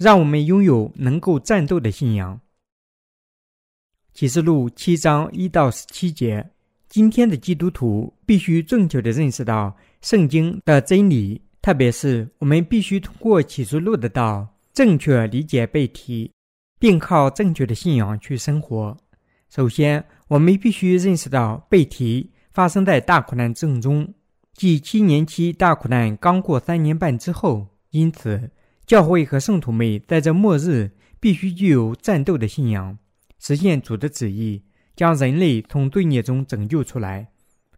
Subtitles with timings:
[0.00, 2.40] 让我们拥有能够战斗的信仰。
[4.14, 6.52] 启示录七章一到十七节，
[6.88, 16.32] 今天的基督徒必须正确的认识到圣经的真理，特别是我们必须通过启示录的道，正确理解背题，
[16.78, 18.96] 并靠正确的信仰去生活。
[19.50, 24.14] 首先，我们必须认识到背题发生在大苦难正中，
[24.54, 27.66] 即七年期大苦难刚过三年半之后。
[27.90, 28.48] 因此，
[28.90, 30.90] 教会和圣徒们在这末日
[31.20, 32.98] 必须具有战斗的信仰。
[33.38, 34.64] 实现主的旨意，
[34.96, 37.28] 将人类从罪孽中拯救出来，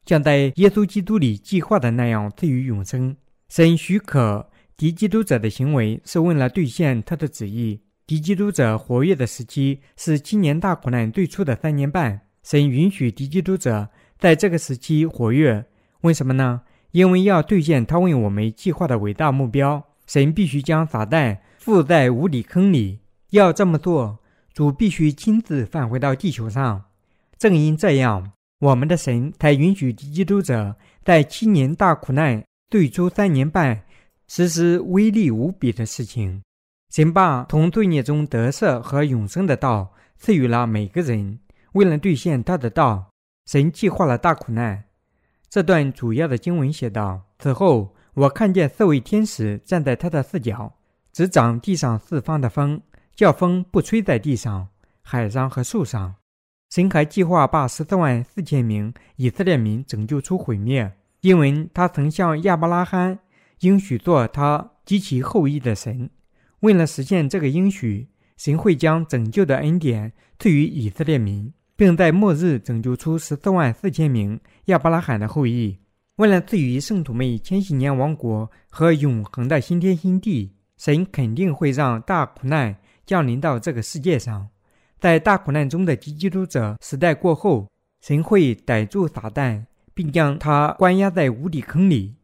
[0.07, 3.15] 像在耶稣基督里计划的那样赐予永生。
[3.51, 7.83] 神许可敌基督者的行为，是为了兑现他的旨意。
[8.07, 12.23] 敌基督者活跃的时期是七年大苦难最初的三年半。
[12.43, 13.87] 神允许敌基督者
[14.19, 15.67] 在这个时期活跃，
[16.01, 16.63] 为什么呢？
[16.93, 22.99] 因为要兑现他为我们计划的伟大目标，神必须将撒旦附在无底坑里。
[23.31, 24.19] 要这么做。
[24.53, 26.85] 主必须亲自返回到地球上，
[27.39, 33.85] 正因这样，我们的神才允许基督者在七年大苦难最初三年半
[34.29, 36.43] 实施威力无比的事情。
[36.91, 41.39] 神把从罪孽中得赦和永生的道赐予了每个人。
[41.73, 43.07] 为了兑现他的道，
[43.47, 44.85] 神计划了大苦难。
[45.49, 50.75] 这段主要的经文写道：“此后，我看见四位天使站在他的四角，
[51.13, 52.81] 执掌地上四方的风。”
[53.15, 54.69] 叫风不吹在地上、
[55.03, 56.15] 海上和树上。
[56.71, 63.19] 神还计划把十四万四千名以色列民拯救出毁灭，因为他曾向亚伯拉罕
[63.61, 66.09] 应许做他及其后裔的神。
[66.61, 75.79] 为了实现这个应许，神会将拯救的恩典赐予以色列民，并在末日拯救出十四万四千名亚伯拉罕的后裔。
[76.23, 82.77] 为了赐予圣徒们千禧年王国和永恒的新天新地，神肯定会让大苦难。
[83.05, 84.49] 降临到这个世界上，
[85.01, 87.67] 在大苦难中的基督者时代过后，
[88.03, 92.15] 神会逮住撒旦，并将他关押在无底坑里。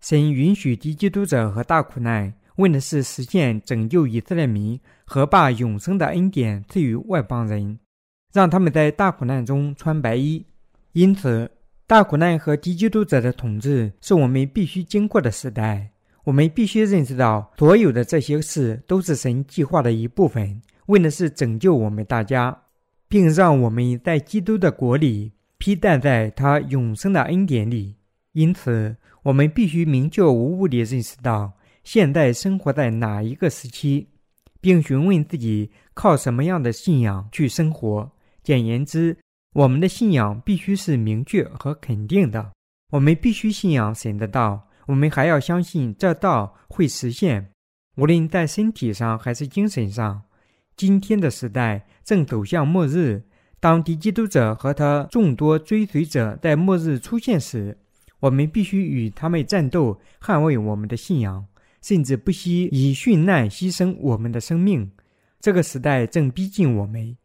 [0.00, 7.80] 神允许基督者和大苦难，为的是实现拯救以色列民和把永生的恩典赐予外邦人，
[8.32, 10.46] 让他们在大苦难中穿白衣。
[10.92, 11.50] 因此，
[11.88, 15.90] 大苦难和敌基督者的统治是我们必须经过的时代。
[16.22, 22.54] 我们必须认识到，所有的这些事都是神计划的一部分，为的是拯救我们大家，
[23.08, 27.94] 并让我们在基督的国里披戴在他永生的恩典里。
[28.32, 31.50] 因此，我们必须明确无误地认识到，
[31.84, 34.08] 现在生活在哪一个时期，
[34.60, 38.12] 并询问自己靠什么样的信仰去生活。
[38.42, 39.16] 简言之，
[39.58, 42.52] 我们的信仰必须是明确和肯定的。
[42.92, 44.68] 我们必须信仰神的道。
[44.86, 47.50] 我们还要相信这道会实现，
[47.96, 50.22] 无论在身体上还是精神上。
[50.76, 53.24] 今天的时代正走向末日，
[53.58, 57.76] 当敌基督者和他众多追随者在末日出现时，
[58.20, 61.44] 我们必须与他们战斗，捍卫我们的信仰，
[61.82, 64.92] 甚至不惜以殉难牺牲我们的生命。
[65.40, 67.16] 这个时代正逼近我们。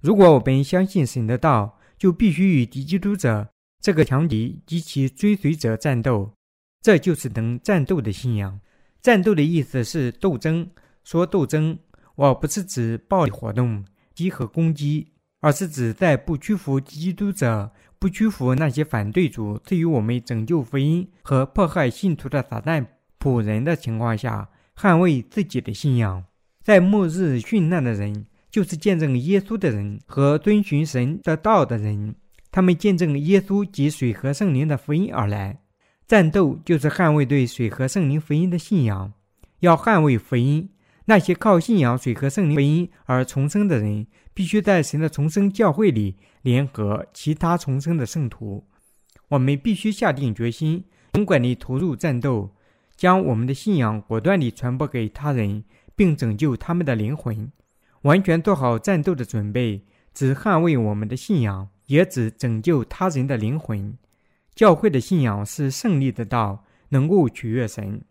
[0.00, 3.48] 如果我们相信神的道，就必须与敌基督者
[3.80, 6.32] 这个强敌及其追随者战斗。
[6.80, 8.58] 这就是能战斗的信仰。
[9.00, 10.68] 战斗的意思是斗争。
[11.04, 11.78] 说斗争，
[12.16, 13.84] 我不是指暴力活动、
[14.16, 17.70] 集合攻击，而是指在不屈服基督者、
[18.00, 22.84] 不屈服那些反对主赐予我们拯救福音和迫害信徒的撒旦
[23.20, 26.24] 仆人的情况下，捍卫自己的信仰。
[26.64, 32.14] 在末日殉难的人，就是见证耶稣的人和遵循神的道的人。
[32.52, 35.58] 他们见证耶稣及水和圣灵的福音而来。
[36.06, 39.14] 战斗就是捍卫对水和圣灵福音的信仰。
[39.60, 40.68] 要捍卫福音，
[41.06, 48.66] 那些靠信仰水和圣灵福音而重生的人，必须在神的重生教会里联合其他重生的圣徒。
[49.28, 50.84] 我们必须下定决心，
[51.14, 52.50] 勇敢地投入战斗，
[52.96, 55.64] 将我们的信仰果断地传播给他人，
[55.96, 57.50] 并拯救他们的灵魂。
[58.02, 59.84] 完全做好战斗的准备，
[60.14, 63.96] 只捍卫我们的信仰，也只拯救他人的灵魂。
[64.54, 68.02] 教会的信仰是胜利的道，能够取悦神。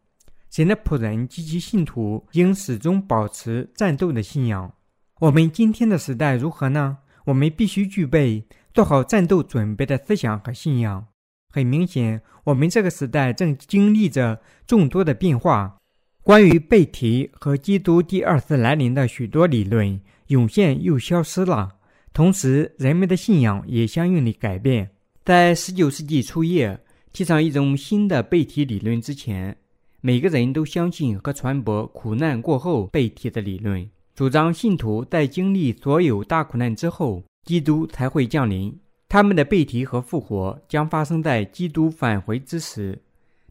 [0.50, 4.74] 神的仆人及其信徒应始终保持战斗的信仰。
[5.20, 6.98] 我们今天的时代如何呢？
[7.26, 11.06] 我们必须具备做好战斗准备的思想和信仰。
[11.54, 15.78] 很明显，我们这个时代正经历着众多的变化。
[16.24, 21.70] 关于被提和基督第二次来临的许多理论涌现又消失了，
[22.14, 24.90] 同时人们的信仰也相应的改变。
[25.26, 26.80] 在19世纪初叶
[27.12, 29.58] 提倡一种新的背体理论之前，
[30.00, 38.78] 每个人都相信和传播苦难过后被提的理论，主张信徒在经历所有大苦难之后，基督才会降临。
[39.10, 43.02] 他们的被提和复活将发生在基督返回之时。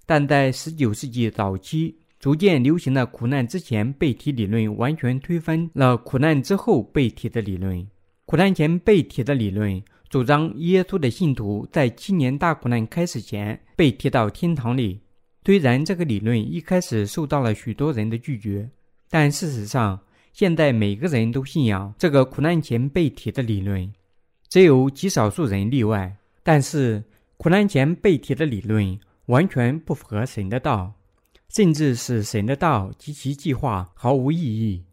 [0.06, 7.84] 但在19世纪早期逐渐流行的苦难之前被提理论，完全推翻了苦难之后被提的理论。
[8.26, 15.00] 苦难前被提的理论主张耶稣的信徒在七年大苦难开始前被提到天堂里。
[15.42, 18.68] 虽然这个理论一开始受到了许多人的拒绝，
[19.08, 19.98] 但事实上，
[20.32, 23.90] 现在每个人都信仰这个苦难前被提的理论，
[24.48, 26.14] 只有极少数人例外。
[26.42, 27.02] 但是，
[27.38, 30.92] 苦难前被提的理论完全不符合神的道，
[31.50, 34.84] 甚至使神的道及其计划毫无意义。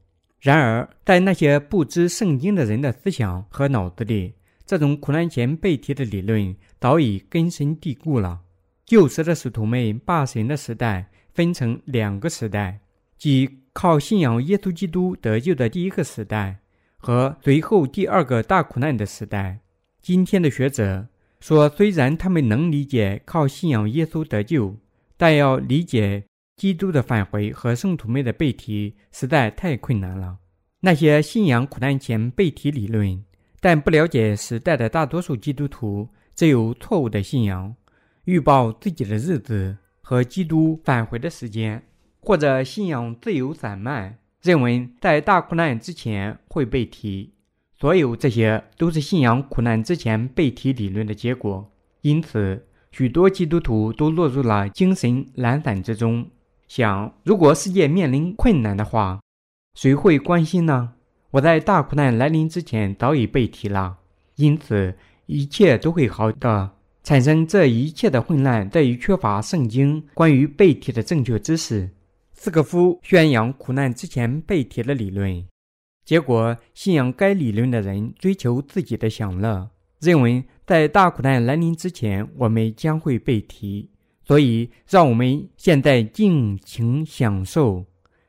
[0.41, 4.33] 然而，在那些不知圣经的人的思想和脑子里，
[4.65, 8.41] 这种苦难前被提的理论早已根深蒂固了。
[8.85, 12.79] 旧时的使徒们把神的时代分成两个时代，
[13.17, 16.59] 即靠信仰耶稣基督得救的第一个时代
[16.97, 19.59] 和随后第二个大苦难的时代。
[20.01, 21.07] 今天的学者
[21.39, 24.77] 说，虽然他们能理解靠信仰耶稣得救，
[25.17, 26.23] 但要理解
[26.57, 30.39] 基督的返回和圣徒们的被提实在太困难了。
[30.79, 33.23] 那些信仰苦难前被提理论，
[33.59, 37.75] 但不了解时代的大多数基督徒，只有错误的信仰。
[38.25, 41.83] 预报自己的日子和基督返回的时间，
[42.19, 47.33] 或者信仰自由散漫，认为在大苦难之前会被提。
[47.79, 51.71] 所有这些都是信仰苦难之前被提理论的结果。
[52.01, 56.27] 因此，许多基督徒都落入了精神懒散之中，
[56.67, 59.21] 想：如果世界面临困难的话，
[59.75, 60.93] 谁会关心呢？
[61.31, 63.97] 我在大苦难来临之前早已被提了，
[64.35, 66.71] 因此一切都会好的。
[67.03, 71.89] 产生这一切的混乱，在于缺乏圣经关于被提的正确知识。
[72.33, 75.45] 斯科夫宣扬苦难之前被提的理论，
[76.03, 83.89] 结果信仰该理论的人追求自己的享乐，认为在大苦难来临之前，我们将会被提。
[84.27, 87.85] 所以，让我们现在尽情享受。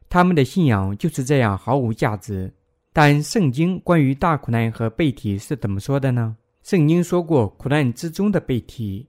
[0.09, 2.55] 他们的信仰就是这样毫无价值。
[2.93, 6.37] 但圣经关于大苦难和被体是怎么说的呢？
[6.63, 9.09] 圣经说过苦难之中的被体。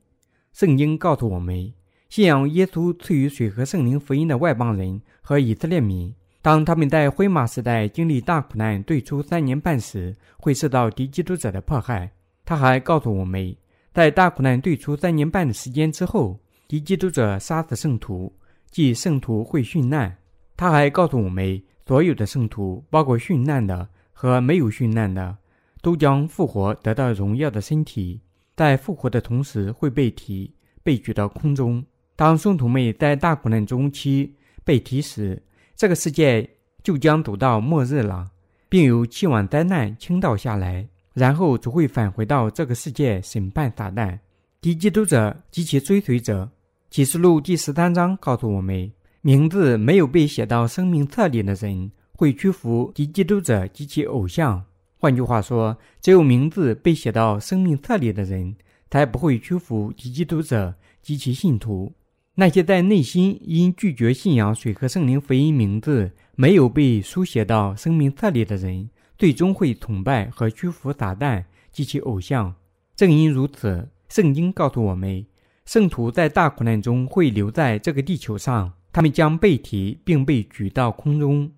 [0.52, 1.72] 圣经告诉我们，
[2.10, 6.12] 信仰耶稣赐予水和圣灵福音的外邦人和以色列民，
[6.42, 12.12] 当他们在灰马时代经历大苦难对出三年半时，会受到敌基督者的迫害。
[12.46, 13.56] 他还告诉我们，
[13.94, 16.40] 在大苦难对出三年半的时间之后，
[16.70, 18.32] 敌基督者杀死圣徒，
[18.70, 20.16] 即圣徒会殉难。
[20.56, 25.36] 他还告诉我们，所有的圣徒，包括殉难的和没有殉难的。
[25.82, 28.22] 都将复活，得到荣耀的身体，
[28.56, 31.84] 在复活的同时会被提、被举到空中。
[32.16, 35.42] 当圣徒们在大苦难中期被提时，
[35.76, 36.48] 这个世界
[36.84, 38.30] 就将走到末日了，
[38.70, 44.20] 并有七万灾难倾倒下来，然后只会返回到这个世界审判撒旦、
[44.62, 46.52] 敌基督者及其追随者。
[46.90, 48.92] 启示录第十三章告诉我们，
[49.22, 54.66] 名字没有被写到生命册里的人会屈服及基督者及其偶像。
[54.98, 58.56] 换句话说，只有名字被写到生命册里的人，
[58.90, 60.74] 才不会屈服及基督者
[61.04, 61.94] 及其信徒。
[62.34, 72.56] 那些在内心因拒绝信仰水和圣灵福音名字没有被书写到生命册里的人，最终会崇拜和屈服撒旦及其偶像。
[72.96, 75.24] 正因如此，圣经告诉我们，
[75.70, 81.52] 圣徒在大苦难中会留在这个地球上，他们将被提并被举到空中。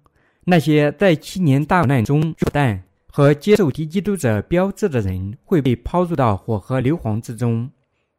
[0.43, 2.83] 那些在七年大苦难中落蛋。
[3.13, 7.69] 和接受敌基督者标志的人会被抛入到火和硫磺之中，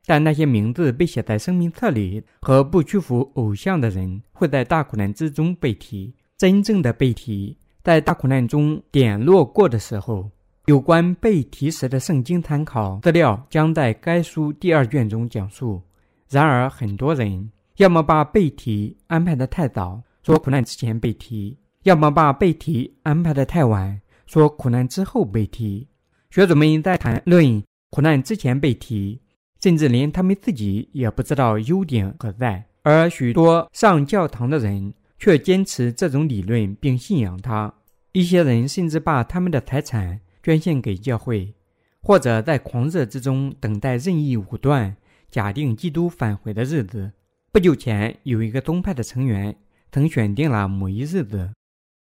[0.07, 6.15] 但那些名字被写在生命册里和不屈服偶像的人会在大苦难之中被提。
[6.39, 10.31] 真正的被提在大苦难中点落过的时候，
[10.66, 15.83] 有关被提时的圣经参考资料将在该书第二卷中讲述。
[16.31, 24.00] 然而，很多人要么把被提安排的太早，说苦难之前被提；要么把被提安排的太晚。
[24.25, 25.87] 说苦难之后被提，
[26.31, 29.21] 学者们在谈论苦难之前被提，
[29.61, 32.64] 甚至连他们自己也不知道优点何在。
[32.83, 37.75] 而许多上教堂的人却坚持这种理论并信仰它。
[38.12, 41.55] 一些人甚至把他们的财产捐献给教会，
[42.01, 44.97] 或者在狂热之中等待任意武断
[45.31, 47.13] 假定基督返回的日子。
[47.53, 49.55] 不久前，有一个宗派的成员
[49.91, 51.51] 曾选定了某一日子。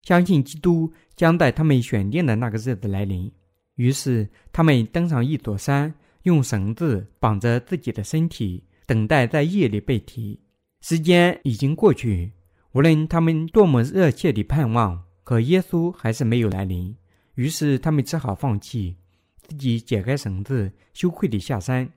[0.02, 3.30] 相信基督将在他们选定的那个日子来临，
[3.76, 10.38] 于是他们登上一座山，用绳子绑着自己的身体，等待在夜里被提。
[10.82, 12.32] 时间已经过去，
[12.72, 16.94] 无论他们多么热切地盼望，可耶稣还是没有来临。
[17.34, 18.96] 于是他们只好放弃，
[19.42, 21.88] 自己解开绳子，羞愧地下山。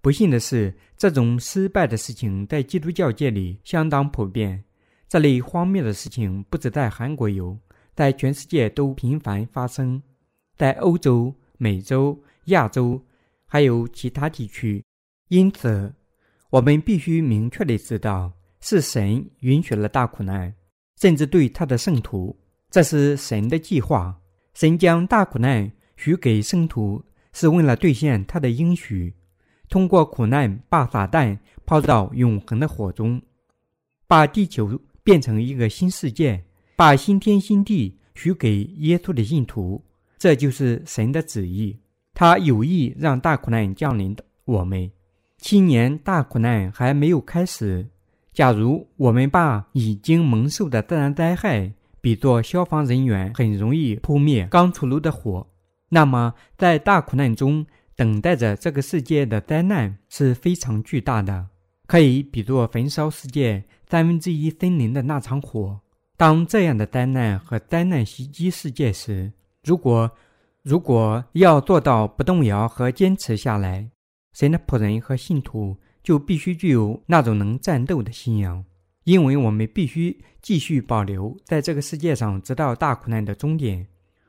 [0.00, 4.62] 不幸的是，这种失败的事情在基督教界里相当普遍。
[5.08, 7.58] 这类荒谬的事情不止在韩国有，
[7.94, 10.00] 在全世界都频繁发生，
[10.56, 13.00] 在欧洲、美洲、亚洲，
[13.46, 14.84] 还有其他地区。
[15.28, 15.92] 因此，
[16.50, 20.54] 我们必须明确地知道，是神允许了大苦难，
[21.00, 22.36] 甚至对他的圣徒，
[22.70, 24.16] 这是神的计划。
[24.56, 29.12] 神将大苦难许给圣徒，是为了兑现他的应许。
[29.68, 33.20] 通过苦难把撒旦抛到永恒的火中，
[34.08, 36.42] 把地球变成一个新世界，
[36.74, 39.84] 把新天新地许给耶稣的信徒，
[40.16, 41.78] 这就是神的旨意。
[42.14, 44.90] 他有意让大苦难降临我们。
[45.36, 47.86] 七年大苦难还没有开始。
[48.32, 51.70] 假如我们把已经蒙受的自然灾害
[52.06, 55.44] 比作消防人员很容易扑灭刚出炉的火，
[55.88, 57.66] 那么在大苦难中。
[57.96, 61.48] 等待着这个世界的灾难是非常巨大的，
[61.88, 65.80] 可以比作焚烧世界三分之一森林的那场火。
[66.16, 69.32] 当这样的灾难和灾难袭击世界时，
[69.64, 70.08] 如果
[70.62, 73.90] 如果要做到不动摇和坚持下来，
[74.32, 78.64] 神的仆人和信徒就必须具有那种能战斗的信仰，
[79.06, 83.86] 因为我们必须继续保留在这个世界上，直到大苦难的终点。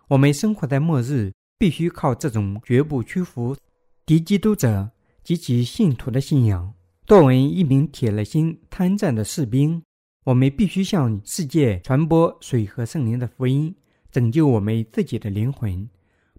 [0.08, 1.34] 我们生活在末日。
[1.60, 3.58] 必须靠这种绝不屈服
[4.06, 4.92] 敌基督者
[5.24, 6.72] 及其信徒的信仰。
[7.08, 9.82] 作为一名铁了心参战的士兵，
[10.24, 13.76] 我们必须向世界传播水和圣灵的福音，
[14.12, 15.90] 拯救我们自己的灵魂，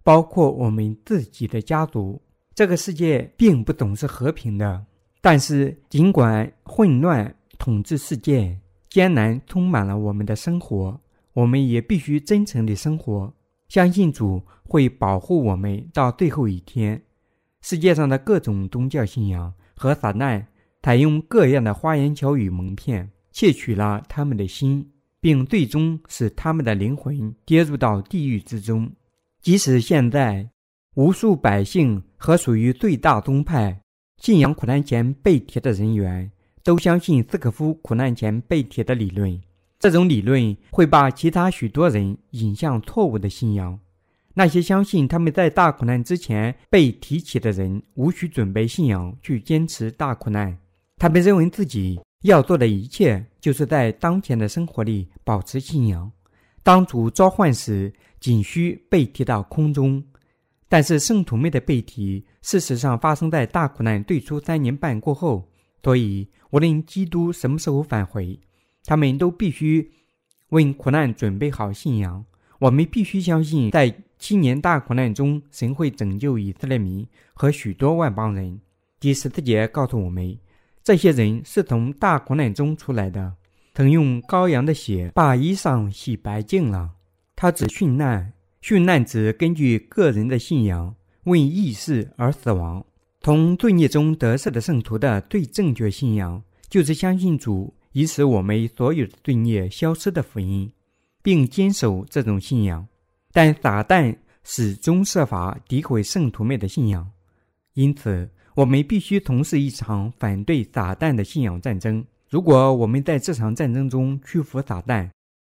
[0.04, 2.22] 包括我们自己的家族。
[2.54, 4.86] 这个世界并不总是和平的，
[5.20, 10.98] 但是尽管混乱统治世界，艰难充满了我们的生活，
[11.32, 13.32] 我们也必须真诚地生活。
[13.68, 17.02] 相信主会保护我们到最后一天。
[17.60, 20.42] 世界上的各种宗教信仰和撒旦
[20.82, 24.88] 采用各样的花言巧语蒙骗，窃取了他们的心，
[25.20, 28.90] 并最终使他们的灵魂跌入到地狱之中。
[29.42, 30.48] 即使现在，
[30.94, 33.82] 无数百姓和属于最大宗派
[34.18, 36.30] 信仰苦难前被提的人员，
[36.68, 39.40] 都相信斯科夫苦难前被提的理论。
[39.78, 43.80] 这种理论会把其他许多人引向错误的信仰。
[44.34, 50.54] 那些相信他们在大苦难之前被提起的人，无需准备信仰去坚持大苦难。
[50.98, 56.12] 他们认为自己要做的一切，就是在当前的生活里保持信仰。
[56.62, 60.04] 当主召唤时，仅需被提到空中。
[60.68, 65.48] 但是圣徒们的被提，事实上发生在大苦难最初三年半过后。
[65.82, 68.38] 所以，无论基督什么时候返回。
[68.84, 69.90] 他们都必须
[70.48, 72.24] 为苦难准备好信仰。
[72.58, 78.58] 我们必须相信，在七年大苦难中，神会拯救以色列民和许多外邦人。
[78.98, 80.38] 第十四节告诉我们，
[80.82, 83.34] 这些人是从大苦难中出来的，
[83.74, 86.92] 曾用羔羊的血把衣裳洗白净了。
[87.36, 88.32] 他指殉难，
[88.62, 92.84] 殉难指根据个人的信仰为义事而死亡。
[93.20, 97.74] 从罪孽中得赦的圣徒的最正确信仰，就是相信主。
[97.92, 100.70] 以使我们所有的罪孽消失的福音，
[101.22, 102.86] 并坚守这种信仰，
[103.32, 107.10] 但撒旦始终设法诋毁圣徒们的信仰，
[107.74, 112.04] 因此我们必须从事一场反对撒旦的信仰战争。
[112.28, 115.10] 如果我们在这场战争中屈服撒旦，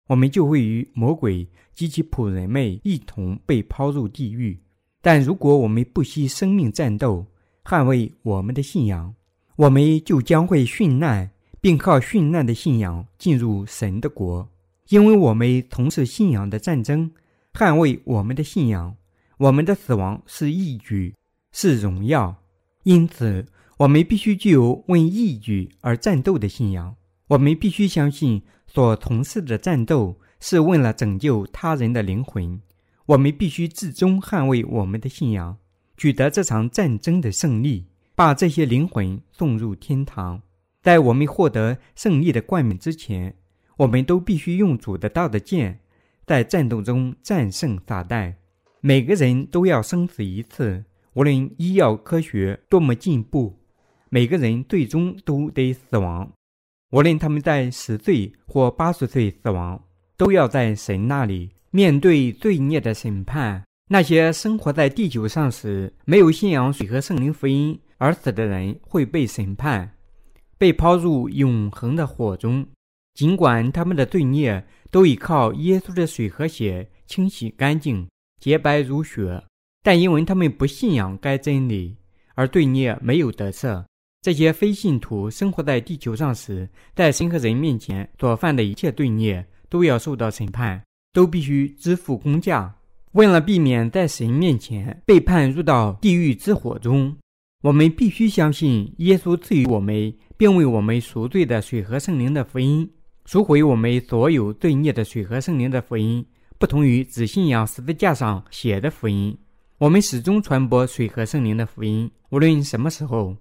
[0.08, 4.56] 我们就会与魔鬼及其仆人们一同被抛入地狱；
[5.00, 7.24] 但如果我们不惜生命战斗，
[7.64, 9.14] 捍卫我们的信仰，
[9.56, 11.30] 我们就将会殉难。
[11.62, 14.48] 并靠殉难的信仰进入神的国，
[14.88, 17.08] 因为我们从事信仰的战争，
[17.52, 18.96] 捍卫我们的信仰。
[19.36, 21.14] 我们的死亡是义举，
[21.52, 22.34] 是荣耀。
[22.82, 26.96] 因此，我们必须具有为义举而战斗的信仰。
[27.28, 32.60] 我们必须相信，所从事的战斗是为了拯救他人的灵魂。
[33.06, 35.56] 我们必须至终捍卫我们的信仰，
[36.02, 40.42] 取得这场战争的胜利，把这些灵魂送入天堂。
[40.80, 43.36] 在我们获得胜利的冠冕之前，
[43.76, 45.78] 我们都必须用主的道的剑，
[46.26, 48.34] 在战斗中战胜撒旦。
[48.80, 53.60] 每个人都要生死一次，无论医药科学多么进步，
[54.08, 56.32] 每个人最终都得死亡。
[56.90, 59.80] 无论他们在十岁或八十岁死亡，
[60.16, 63.62] 都要在神那里面对罪孽的审判。
[63.92, 69.92] 那些生活在地球上时没有信仰水和圣灵福音而死的人会被审判。
[70.56, 72.66] 被抛入永恒的火中。
[73.12, 78.08] 尽管他们的罪孽都已靠耶稣的水和血清洗干净、
[78.40, 79.44] 洁白如雪，
[79.82, 81.94] 但因为他们不信仰该真理，
[82.34, 83.84] 而罪孽没有得赦。
[84.22, 90.82] 这些非信徒生活在地球上时，在神和人面前所犯的一切罪孽都要受到审判，
[91.12, 92.74] 都必须支付公价。
[93.12, 97.14] 为了避免在神面前被判入到地狱之火中，
[97.62, 102.90] 我们必须相信耶稣赐予我们并为我们赎罪的水和圣灵的福音。
[103.26, 106.24] 赎回我们所有罪孽的水和圣灵的福音，
[106.58, 109.36] 不同于只信仰十字架上写的福音。
[109.78, 113.36] 我们始终传播水和圣灵的福音，无论什么时候。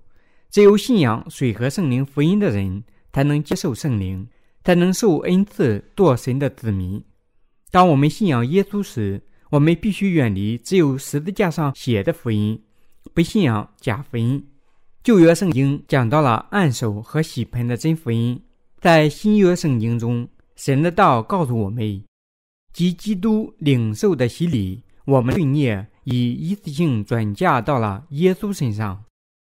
[0.52, 4.28] 只有信仰水和圣灵福音的人，才能接受圣灵，
[4.66, 7.02] 才能受恩赐做神的子民。
[7.72, 12.58] 当我们信仰耶稣时，我们必须远离只有十字架上写的福音，
[13.14, 14.42] 不信仰假福音。
[15.04, 18.42] 旧约圣经讲到了按手和洗盆的真福音，
[18.80, 22.02] 在新约圣经中，神的道告诉我们，
[22.72, 29.04] 即基督领受的洗礼，我们罪孽已一次性转嫁到了耶稣身上。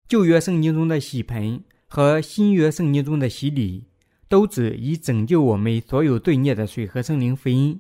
[0.08, 3.84] 旧约圣经中的洗盆和新约圣经中的洗礼，
[4.28, 7.80] 都指以拯救我们所有罪孽的水和圣灵福音，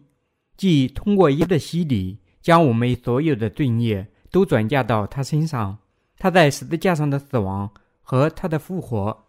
[0.55, 5.77] 即通过耶的洗礼，将我们所有的罪孽都转嫁到他身上。
[6.17, 7.69] 他在十字架上的死亡
[8.01, 9.25] 和他的复活，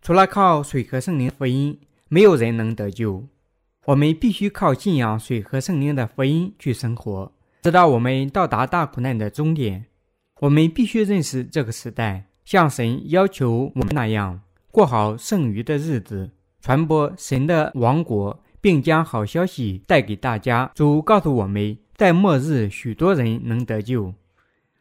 [0.00, 3.26] 除了靠水和圣灵福音，没有人能得救。
[3.86, 7.32] 我们必须靠信仰水和圣灵的福音去生活，
[7.62, 9.86] 直到我们到达大苦难的终点。
[10.40, 12.26] 我们必须认识这个时代。
[12.44, 16.30] 像神要求我们那样过好剩余的日子，
[16.62, 20.70] 传播神的王国，并将好消息带给大家。
[20.74, 24.12] 主告诉我们，在末日，许多人能得救。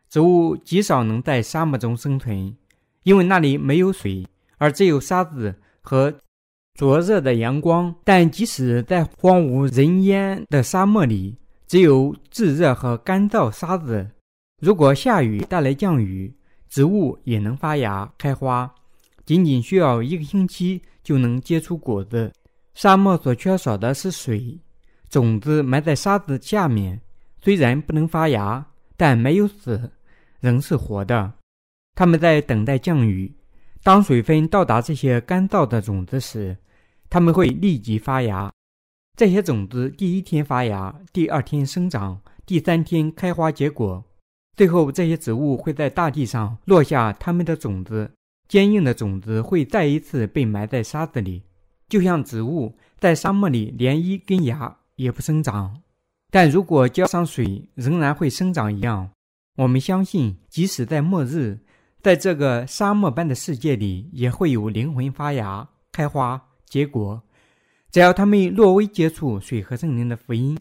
[0.10, 2.56] 植物极少能在沙漠中生存，
[3.04, 4.26] 因为那里没有水，
[4.58, 6.14] 而只有沙子和
[6.76, 7.94] 灼热的阳光。
[8.04, 11.36] 但即使在荒无人烟的沙漠里，
[11.68, 14.10] 只有炙热和干燥沙子。
[14.62, 16.34] 如果下雨带来降雨。
[16.70, 18.70] 植物也能发芽开花，
[19.26, 22.30] 仅仅需要一个星期就能结出果子。
[22.78, 24.56] 沙漠所缺少的是水，
[25.10, 27.02] 种子埋在沙子下面，
[27.42, 28.64] 虽然不能发芽，
[28.96, 29.90] 但没有死，
[30.42, 31.34] 仍是活的。
[31.96, 33.34] 它们在等待降雨。
[33.82, 36.56] 当水分到达这些干燥的种子时，
[37.10, 38.54] 它们会立即发芽。
[39.16, 44.04] 这些种子第一天发芽，第二天生长，第三天开花结果。
[44.56, 48.12] 最后，这些植物会在大地上落下它们的种子，
[48.48, 51.42] 坚硬的种子会再一次被埋在沙子里，
[51.88, 55.82] 就像植物在沙漠里连一根芽也不生长，
[56.30, 59.10] 但如果浇上水，仍然会生长一样。
[59.56, 61.60] 我们相信，即使在末日，
[62.02, 67.22] 在这个沙漠般的世界里，也会有灵魂发芽、开花、结果，
[67.92, 70.58] 只要他们略微接触水和圣灵的福音。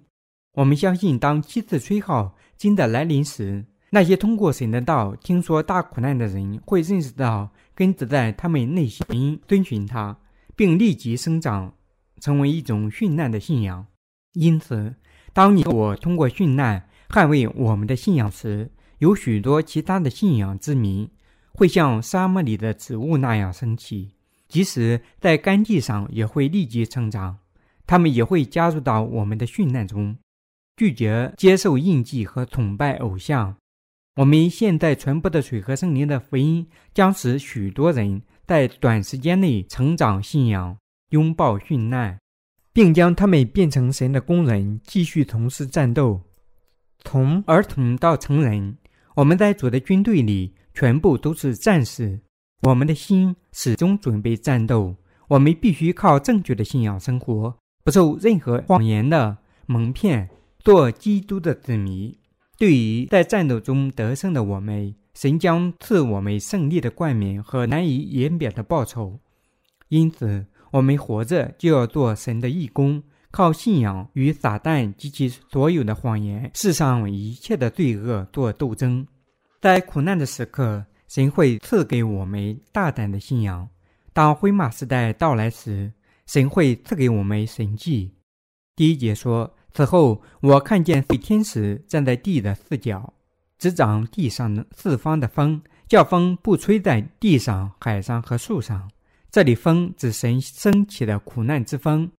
[0.55, 3.65] 我们相信，当七次吹号真的来临时。
[3.91, 10.17] 那些通过神的道听说大苦难的人，会认识到根植在他们内心，遵循他，
[10.57, 11.75] 并立即生长，
[12.21, 13.87] 成为一种殉难的信仰。
[14.33, 14.97] 因此，
[15.33, 21.09] 当你我通过殉难捍卫我们的信仰时，有许多其他的信仰之民
[21.53, 24.13] 会像沙漠里的植物那样升起，
[24.49, 27.39] 即使在干地上也会立即成长。
[27.87, 30.17] 他们也会加入到我们的殉难中，
[30.77, 33.57] 拒绝接受印记和崇拜偶像。
[34.17, 40.79] 我们现在传播的水和圣灵的福音，将使许多人在短时间内成长信仰，
[41.11, 42.21] 拥抱殉难，
[42.73, 46.21] 并将他们变成神的工人，继续从事战斗。
[47.03, 48.79] 从儿童到成人，
[49.17, 52.21] 我们在主的军队里全部都是战士。
[52.63, 54.97] 我们的心始终准备战斗。
[55.29, 60.31] 我们必须靠正确的信仰生活，不受任何谎言的蒙骗，
[60.61, 62.17] 做基督的子民。
[62.57, 69.19] 对于在战斗中得胜的我们，神将赐我们胜利的冠冕和难以言表的报酬。
[69.89, 79.07] 因此，我们活着就要做神的义工，靠信仰与撒旦及其所有的谎言、世上一切的罪恶做斗争。
[79.61, 83.67] 在苦难的时刻，神会赐给我们大胆的信仰；
[84.13, 85.91] 当灰马时代到来时，
[86.27, 88.13] 神会赐给我们神迹。
[88.77, 89.51] 第一节说。
[89.73, 93.13] 此后，我看见飞天使站在地的四角，
[93.59, 98.91] 执掌地上的四方的风，叫风不吹在地上、海上和树上。
[99.31, 102.11] 这里风指神升起的苦难之风。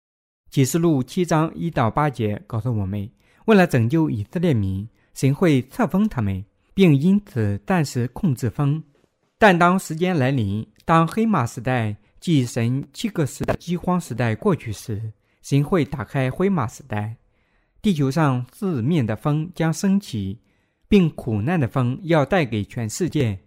[0.49, 3.09] 启示录七章一到八节告诉我们，
[3.45, 8.81] 为了拯救以色列民，神会册封他们，并因此暂时控制风。
[9.37, 17.17] 但当时间来临，当黑马时代即神七个时代饥荒时代过去时，神会打开灰马时代，
[17.81, 20.39] 地球上四面的风将升起，
[20.87, 23.37] 并苦难的风要带给全世界。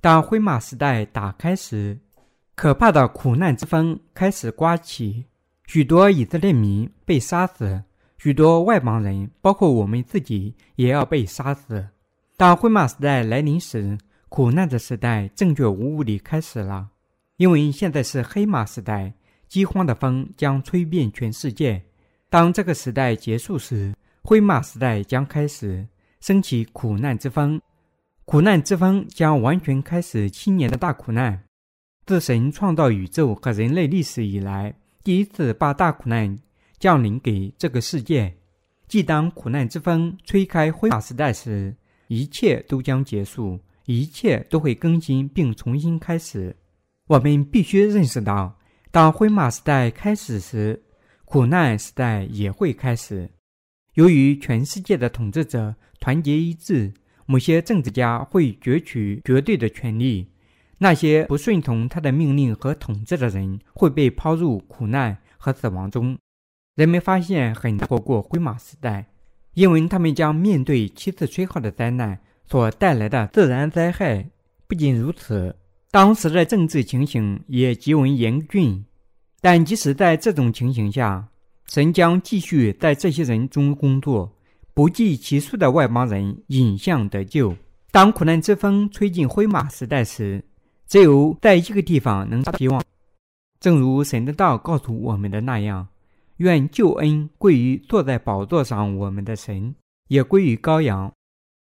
[0.00, 1.98] 当灰马时代打开时，
[2.54, 5.24] 可怕的苦难之风开始刮起，
[5.66, 7.82] 许多以色列民被杀死，
[8.18, 11.88] 许多外邦人，包括我们自己，也要被杀死。
[12.36, 16.88] 当灰马时代来临时，苦难的时代正确无误地开始了。
[17.36, 19.12] 因为现在是黑马时代，
[19.48, 21.82] 饥荒的风将吹遍全世界。
[22.30, 25.86] 当这个时代结束时，灰马时代将开始，
[26.20, 27.60] 升起苦难之风。
[28.24, 31.44] 苦难之风将完全开始七年的大苦难。
[32.04, 36.38] 自神创造宇宙和人类历史以来，第一次把大苦难
[36.78, 38.34] 降临给这个世界。
[38.88, 41.76] 即当苦难之风吹开灰马时代时，
[42.06, 46.56] 一切都将结束，一切都会更新并重新开始。
[47.08, 48.56] 我们必须认识到，
[48.92, 50.80] 当灰马时代开始时，
[51.24, 53.28] 苦难时代也会开始。
[53.96, 56.92] 由于全世界的统治者团结一致，
[57.24, 60.28] 某些政治家会攫取绝对的权利，
[60.76, 66.18] 那些不顺从他的命令和统治的人会被抛入苦难和死亡中。
[66.74, 69.06] 人们发现很难过灰马时代，
[69.54, 74.28] 因为他们将面对七次吹号的灾难所带来的自然灾害。
[74.66, 75.56] 不仅如此。
[75.90, 78.84] 当时的政治情形也极为严峻，
[79.40, 81.28] 但即使在这种情形下，
[81.68, 84.32] 神将继续在这些人中工作，
[84.72, 87.54] 不计其数的外邦人引向得救。
[87.90, 90.44] 当苦难之风吹进灰马时代时，
[90.86, 92.82] 只有在一个地方能希望，
[93.58, 95.88] 正如神的道告诉我们的那样：
[96.36, 99.74] 愿救恩归于坐在宝座上我们的神，
[100.08, 101.12] 也归于羔羊。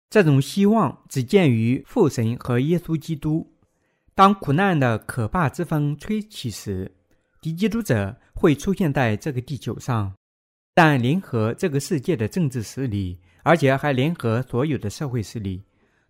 [0.10, 3.52] 这种希望只见于父神和耶稣基督。
[4.14, 6.95] 当苦难的可怕之风吹起时，
[7.46, 10.12] 敌基督者会出现在这个地球上，
[10.74, 15.62] 但联合这个世界的政治势力，而且还联合所有的社会势力，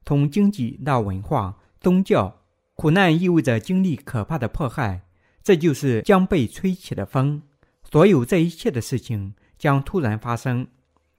[0.05, 2.33] 从经济到文化、宗教。
[2.75, 5.01] 苦难意味着经历可怕的迫害，
[5.43, 7.41] 这就是将被吹起的风。
[7.83, 10.65] 所有这一切的事情将突然发生。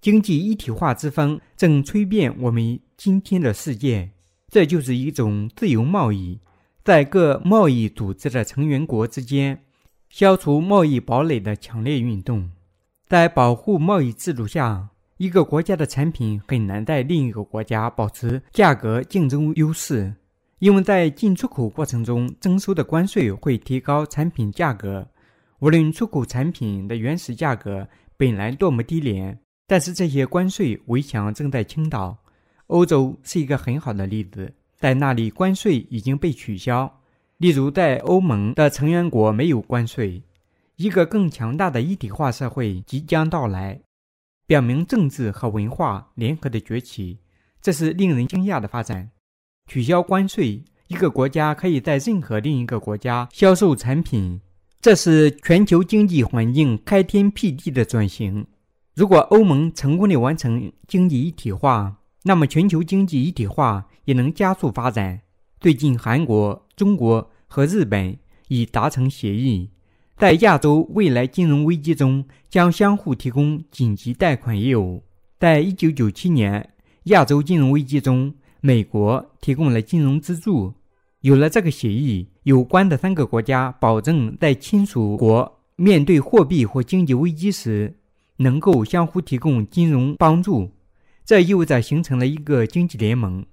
[0.00, 4.12] 经济一体化之风正吹遍我们今天的世界，
[4.48, 6.40] 这就是一种自由贸易。
[6.82, 9.60] 在各贸易组织的成员国之间，
[10.16, 12.50] 消除贸易堡垒的强烈运动，
[13.06, 20.14] 在保护贸易制度下，一个国家的产品很难在另一个国家保持价格竞争优势，
[20.58, 25.06] 因为在进出口过程中征收的关税会提高产品价格。
[25.58, 32.16] 无论出口产品的原始价格本来多么低廉，但是这些关税围墙正在倾倒。
[32.68, 34.50] 欧洲是一个很好的例子。
[34.78, 37.02] 在那里，关税已经被取消。
[37.38, 40.22] 例如，在欧盟的成员国没有关税。
[40.76, 43.80] 一个更强大的一体化社会即将到来，
[44.46, 47.18] 表明政治和文化联合的崛起。
[47.60, 49.10] 这是令人惊讶的发展。
[49.66, 54.40] 取消关税，一个国家可以在任何另一个国家销售产品。
[54.80, 58.46] 这是全球经济环境开天辟地的转型。
[58.94, 65.20] 如果欧盟成功的完成经济一体化，那么，全球经济一体化也能加速发展。
[65.58, 69.70] 最近，韩国、中国和日本已达成协议，
[70.18, 75.02] 在亚洲未来金融危机中将相互提供紧急贷款业务。
[75.38, 80.74] 在一九九七年亚洲金融危机中，美国提供了金融资助。
[81.22, 87.96] 有了这个协议，有关的三个国家保证在亲属国面对货币或经济危机时，
[88.36, 90.70] 能够相互提供金融帮助。
[91.24, 93.44] 这意味着形成了一个经济联盟，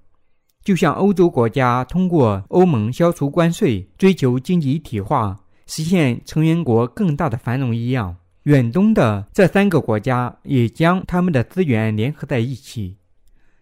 [0.63, 8.15] 就像欧洲国家通过欧盟消除关税、追求经济一体化、实现成员国更大的繁荣一样。
[8.43, 12.97] 远东的这三个国家也将他们的资源联合在一起。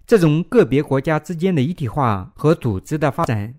[0.07, 3.53] 这种个别国家之间的一体化和组织的发展，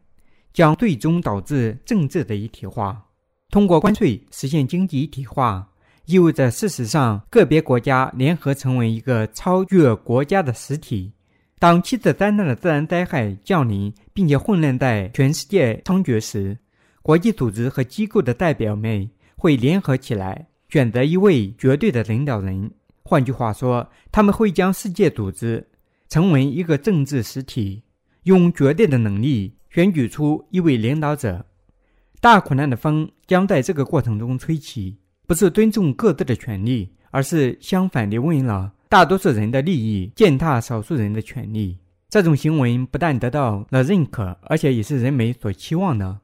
[0.53, 3.05] 将最终导致政治的一体化。
[3.51, 5.69] 通过关税实现经济一体化。
[6.07, 11.13] 意味着，事实上，个别国家联合成为一个超越国家的实体。
[11.63, 16.59] 当七次灾难的自然灾害降临，并且混乱在全世界猖獗时，
[17.03, 22.69] 国际组织和机构的代表们会联合起来，选择一位绝对的领导人。
[23.05, 25.65] 换句话说，他们会将世界组织
[26.09, 27.85] 成为一个政治实体，
[28.25, 31.47] 用绝对的能力选举出一位领导者。
[32.21, 34.99] 大苦难的风将在这个过程中吹起。
[35.29, 41.79] 不是尊重各自的权利，而是相反地问了大多数人的利益践踏少数人的权利。
[42.11, 46.21] 这种行为不但得到了认可，而且也是人们所期望的。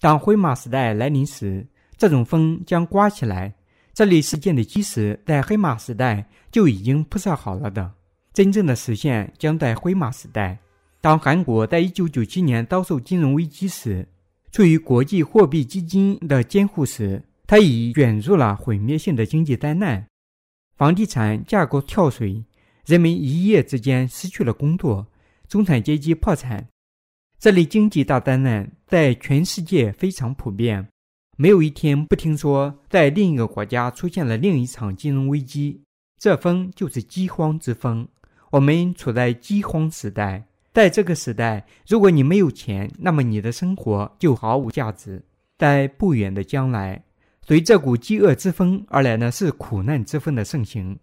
[0.00, 3.54] 当灰马时代来临时，这种风将刮起来。
[3.94, 7.90] 这类事件的基石在黑马时代就已经铺设好了的，
[8.34, 10.58] 真正的实现将在灰马时代。
[11.00, 14.06] 当韩国在1997年遭受金融危机时，
[14.52, 20.06] 处于国际货币基金的监护时，它已卷入了毁灭性的经济灾难，
[20.80, 22.42] 房地产价格跳水，
[22.86, 25.06] 人们一夜之间失去了工作，
[25.46, 26.66] 中产阶级破产。
[27.38, 30.88] 这类经济大灾难在全世界非常普遍。
[31.36, 35.82] 没有一天不听说，在另一个国家出现了另一场金融危机。
[36.18, 38.08] 这风就是饥荒之风。
[38.50, 45.22] 我们处在饥荒时代，在这个时代，如果你没有钱，那么你的生活就毫无价值。
[45.58, 47.04] 在不远的将来，
[47.50, 50.96] 随这股饥饿之风而来的是苦难之风的盛行。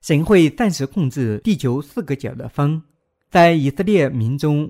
[0.00, 2.82] 神会暂时控制地球四个角的风，
[3.30, 4.68] 在以色列民中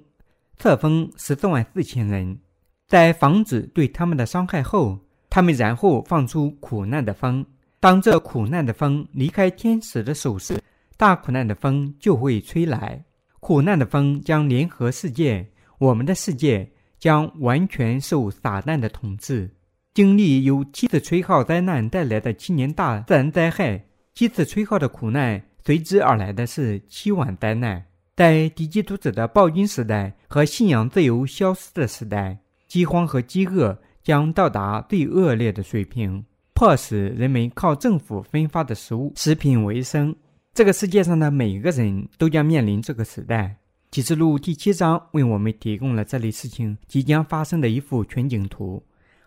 [0.59, 2.39] 册封十四万四千人。
[2.87, 4.99] 在防止对他们的伤害后，
[5.31, 7.43] 他们然后放出苦难的风。
[7.81, 10.63] 当这苦难的风离开天使的手时，
[10.99, 13.03] 大苦难的风就会吹来。
[13.41, 19.49] 苦难的风将联合世界，我们的世界将完全受撒旦的统治。
[19.99, 23.85] 经历由七次吹号灾难带来的七年大自然灾害，
[24.15, 27.85] 七次吹号的苦难随之而来的是七晚灾难。
[28.15, 32.39] 在敌基督者的暴君时代和信仰自由消失的时代。
[32.69, 40.15] 饥荒和饥饿将到达最恶劣的水平，迫使人们靠政府分发的食物、食品为生。
[40.55, 43.57] 这个世界上的每个人都将面临这个时代。
[43.91, 48.81] 启示录第七章为我们提供了这类事情即将发生的一幅全景图。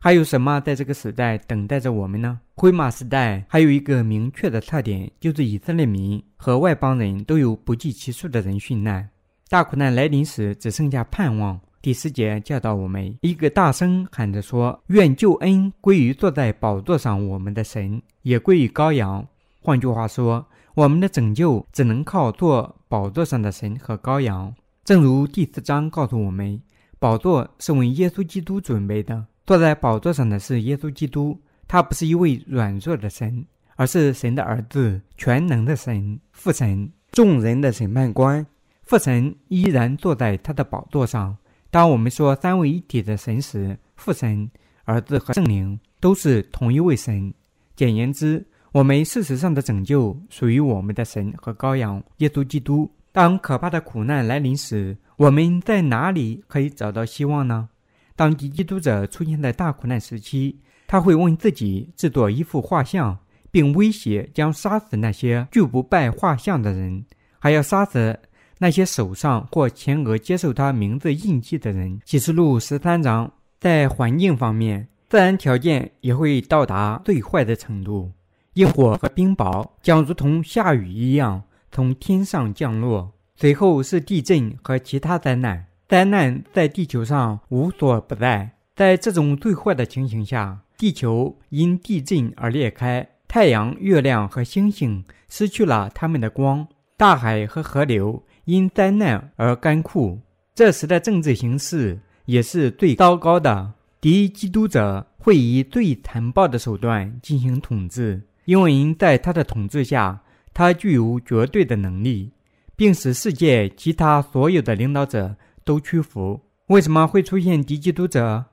[0.03, 2.39] 还有什么在这个时代等待着我们呢？
[2.55, 9.07] 灰马时代还有一个明确的特点，就是以色列民和外邦人都有不计其数的人殉难。
[9.47, 11.61] 大苦难来临时，只剩下盼望。
[11.83, 19.23] 第四节教导我们：一个大声喊着说：“愿救恩归于坐在宝座上我们的神，也归于羔羊。”
[19.61, 24.51] 换句话说，我们的拯救只能靠坐宝座上的神和羔羊。
[24.83, 26.59] 正如第四章告诉我们，
[26.97, 29.27] 宝座是为耶稣基督准备的。
[29.45, 38.45] 坐在宝座上的是耶稣基督，他不是一位软弱的神，而是神的儿子，全能的神，父神，众人的审判官。
[38.83, 41.35] 父神依然坐在他的宝座上。
[41.69, 44.49] 当我们说三位一体的神时，父神、
[44.83, 47.33] 儿子和圣灵都是同一位神。
[47.75, 52.91] 简言之，我们事实上的拯救属于我们的神和羔羊耶稣基督。
[53.13, 57.69] 当可怕的苦难来临时，我们在哪里可以找到希望呢？
[58.15, 63.17] 当敌基督者出现在大苦难时期，他会为自己制作一幅画像，
[63.49, 67.05] 并威胁将杀死那些拒不拜画像的人，
[67.39, 68.19] 还要杀死。
[68.59, 78.11] 那些手上或前额接受他名字印记的人，启示录十三章，在环境方面，自然条件也会到达最坏的程度，
[78.53, 85.65] 烟火和冰雹将如同下雨一样从天上降落，随后是地震和其他灾难。
[85.91, 88.49] 灾难在地球上无所不在。
[88.73, 98.23] 在这种最坏的情形下，地球因地震而裂开，太阳、月亮和星星失去了它们的光，大海和河流。
[98.45, 100.17] 因灾难而干枯，
[100.55, 103.73] 这时的政治形势也是最糟糕的。
[103.99, 110.21] 敌基督者会以最残暴的手段进行统治，因为在他的统治下，
[110.53, 112.31] 他具有绝对的能力，
[112.77, 115.35] 并使世界其他所有的领导者
[115.71, 116.41] 都屈服。
[116.67, 118.43] 为什么会出现敌基督者？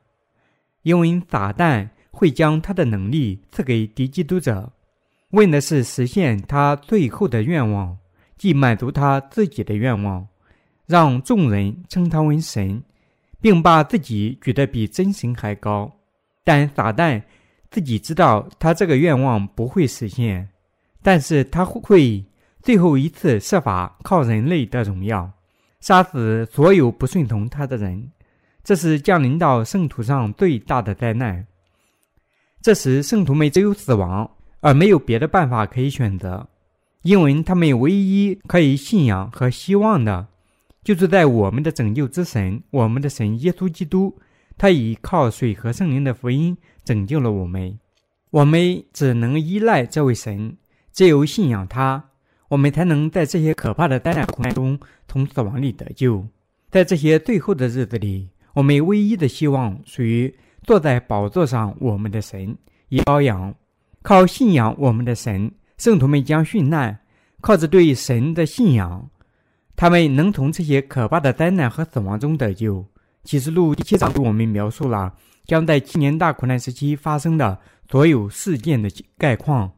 [0.83, 4.73] 因为撒旦会将他的能力赐给敌基督者，
[5.31, 7.99] 为的是实现他最后的愿望。
[8.37, 10.29] 既满足他自己的愿望，
[10.87, 12.81] 让众人称他为神，
[13.41, 15.91] 并把自己举得比真神还高，
[16.45, 17.21] 但撒旦
[17.69, 20.49] 自己知道他这个愿望不会实现，
[21.03, 22.25] 但是他会
[22.63, 25.33] 最后一次设法靠人类的荣耀
[25.81, 28.11] 杀死所有不顺从他的人，
[28.64, 31.47] 这是降临到圣徒上最大的灾难。
[32.61, 36.49] 这时，圣徒们只有死亡，而没有别的办法可以选择。
[37.03, 40.27] 因为他们唯一可以信仰和希望的，
[40.83, 44.19] 就是在我们的拯救之神，我们的神耶稣基督。
[44.59, 47.79] 他以靠水和圣灵的福音拯救了我们。
[48.31, 50.57] 我们只能依赖这位神，
[50.93, 52.08] 只有信仰他，
[52.49, 56.27] 我们才能在这些可怕的灾难苦难中从死亡里得救。
[56.71, 62.57] 在这些最后的日子里，我们唯一的希望属于坐在宝座上我们的神，
[62.89, 63.55] 以羔羊。
[64.03, 65.51] 靠信仰我们的神。
[65.77, 66.99] 圣徒们将殉难，
[67.41, 69.11] 靠着对神的信仰，
[69.77, 72.85] 他们能从这些可怕的灾难和死亡中得救。
[73.25, 75.13] 启示录第七章给我们描述了
[75.45, 77.59] 将在七年大苦难时期发生的
[77.91, 79.71] 所有事件的概况。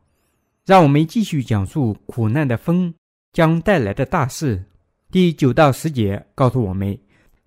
[0.70, 2.94] 让我们继续讲述苦难的风
[3.32, 4.64] 将带来的大事。
[5.10, 6.96] 第九到十节告诉我们：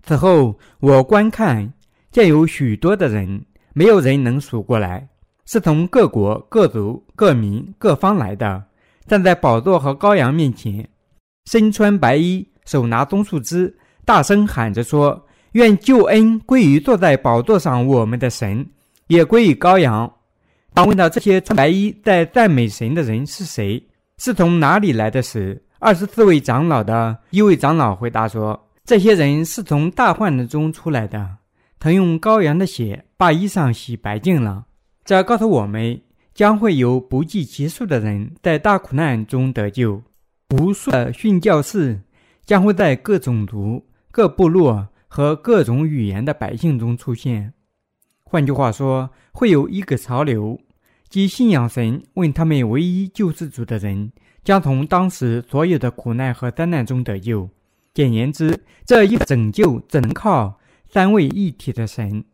[0.02, 1.72] 此后我观看，
[2.10, 5.08] 见有许多的人，没有人能数过来，
[5.46, 8.62] 是从各国、各族、各民、各方来的，
[9.06, 10.86] 站在宝座和羔羊面前，
[11.46, 18.68] 身穿白衣，手拿棕树枝，大声喊着说：“愿救恩归于坐在宝座上我们的神，
[19.06, 20.12] 也归于羔羊。”
[20.74, 23.80] 当问到这些穿白衣在赞美神的人是谁，
[24.18, 31.36] 是从哪里来的时，二十四位长老的一位长老回答说：“这些人是从大患难中出来的，
[31.78, 34.66] 曾用羔羊的血把衣裳洗白净了。”
[35.06, 36.02] 这告诉我们，
[36.34, 40.02] 将会有不计其数的人在大苦难中得救，
[40.50, 42.00] 无数的殉教士
[42.44, 47.53] 将会在各种族、各部落和各种语言的百姓中出现。
[48.34, 50.58] 换句话说，会有一个潮流。
[51.08, 54.10] 即信仰神问他们唯一救世主的人，
[54.42, 57.48] 将从当时所有的苦难和灾难中得救。
[57.94, 60.58] 简言之，这一拯救只能靠
[60.90, 62.24] 三位一体的神，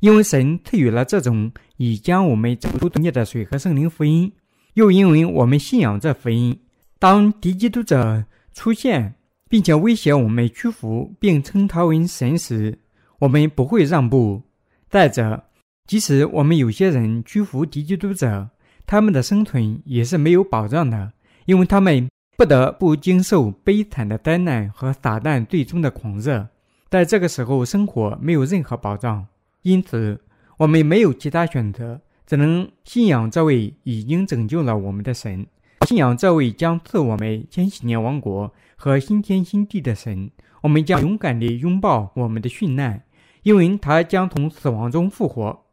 [0.00, 4.30] 因为神赐予了这种已将我们拯救罪孽的水和圣灵福音，
[4.74, 6.60] 又因为我们信仰这福音。
[6.98, 9.14] 当敌基督者出现，
[9.48, 12.78] 并且威胁我们屈服，并称他为神时，
[13.20, 14.42] 我们不会让步。
[14.88, 15.45] 再者，
[15.86, 18.48] 即使我们有些人屈服敌基督者，
[18.86, 21.12] 他们的生存也是没有保障的，
[21.44, 26.48] 因为他们不得不经受悲惨的灾难和撒旦最终的狂热，
[26.90, 29.26] 在这个时候生活没有任何保障。
[29.62, 30.20] 因此，
[30.56, 35.46] 我们没有其他选择，只能信仰这位已经拯救了我们的神，
[35.86, 40.30] 信仰这位将赐我们千禧年王国和新天新地的神。
[40.62, 43.04] 我们将勇敢地拥抱我们的殉难，
[43.44, 45.65] 因为他将从死亡中复活。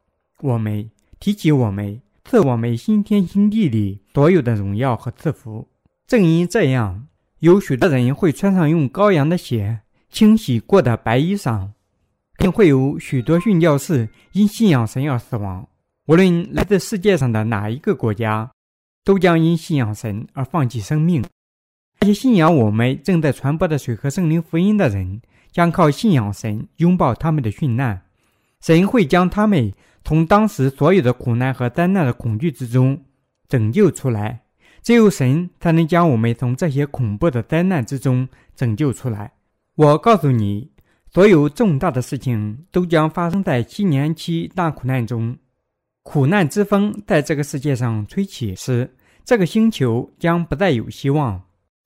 [0.43, 5.65] 我们提起我们赐我们新天新地里所有的荣耀和赐福。
[6.05, 7.07] 正因这样，
[7.39, 9.79] 有许多人会穿上用羔羊的血
[10.09, 11.69] 清洗过的白衣裳，
[12.35, 15.65] 更会有许多殉教士因信仰神而死亡。
[16.07, 18.51] 无论来自世界上的哪一个国家，
[19.05, 21.23] 都将因信仰神而放弃生命。
[22.01, 25.21] 那些信仰我们正在传播的水和圣灵福音的人，
[25.53, 28.01] 将靠信仰神拥抱他们的殉难。
[28.59, 29.71] 神会将他们。
[30.03, 33.01] 从当时所有的苦难和灾难的恐惧之中
[33.47, 34.43] 拯救出来，
[34.81, 39.31] 只有神才能将我们从这些恐怖的灾难之中拯救出来。
[39.75, 40.71] 我告诉你，
[41.11, 45.37] 所有重大的事情都将发生在七年期大苦难中。
[46.03, 51.41] 苦难之风在这个世界上吹起时，这个星球将不再有希望。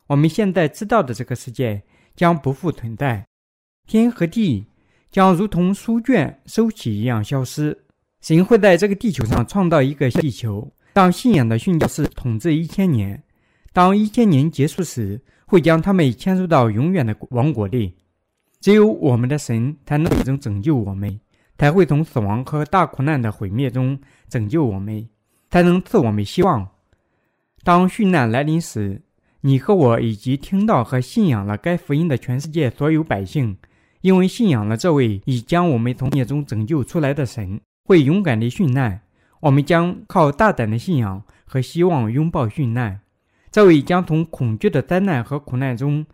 [0.08, 1.84] 我们现在知道的这个世界
[2.16, 3.28] 将不复存在，
[3.86, 4.66] 天和地
[5.12, 7.86] 将如同书卷收起一样消失。
[8.22, 13.24] 神会在这个地球上创造一个地球，让信仰的殉教士统治一千年。
[13.72, 17.96] 当一千年结束时，会将他们迁入到永远的王国里。
[18.60, 21.20] 只有我们的神才能最拯救我们，
[21.58, 25.08] 才会从死亡和大苦难的毁灭中拯救我们，
[25.52, 26.68] 才能赐我们希望。
[27.64, 29.04] 当殉难来临时，
[29.42, 33.56] 你和我以及听到和信仰了该福音的全世界所有百姓，
[34.02, 37.62] 因为信仰了这位已将我们从孽中拯救出来的神。
[37.88, 39.00] 会勇敢地殉难，
[39.40, 43.00] 我们将靠大胆的信仰和希望拥抱殉难。
[43.50, 46.06] 这位将从恐惧的灾难和苦难中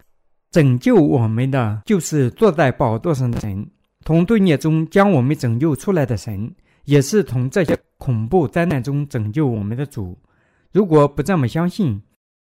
[0.51, 3.65] 拯救我们的，就是坐在宝座上的神；
[4.05, 6.53] 从罪孽中将我们拯救出来的神，
[6.85, 10.15] 也是从这些恐怖灾难中拯救我们的主。
[10.71, 11.99] 如果不这么相信，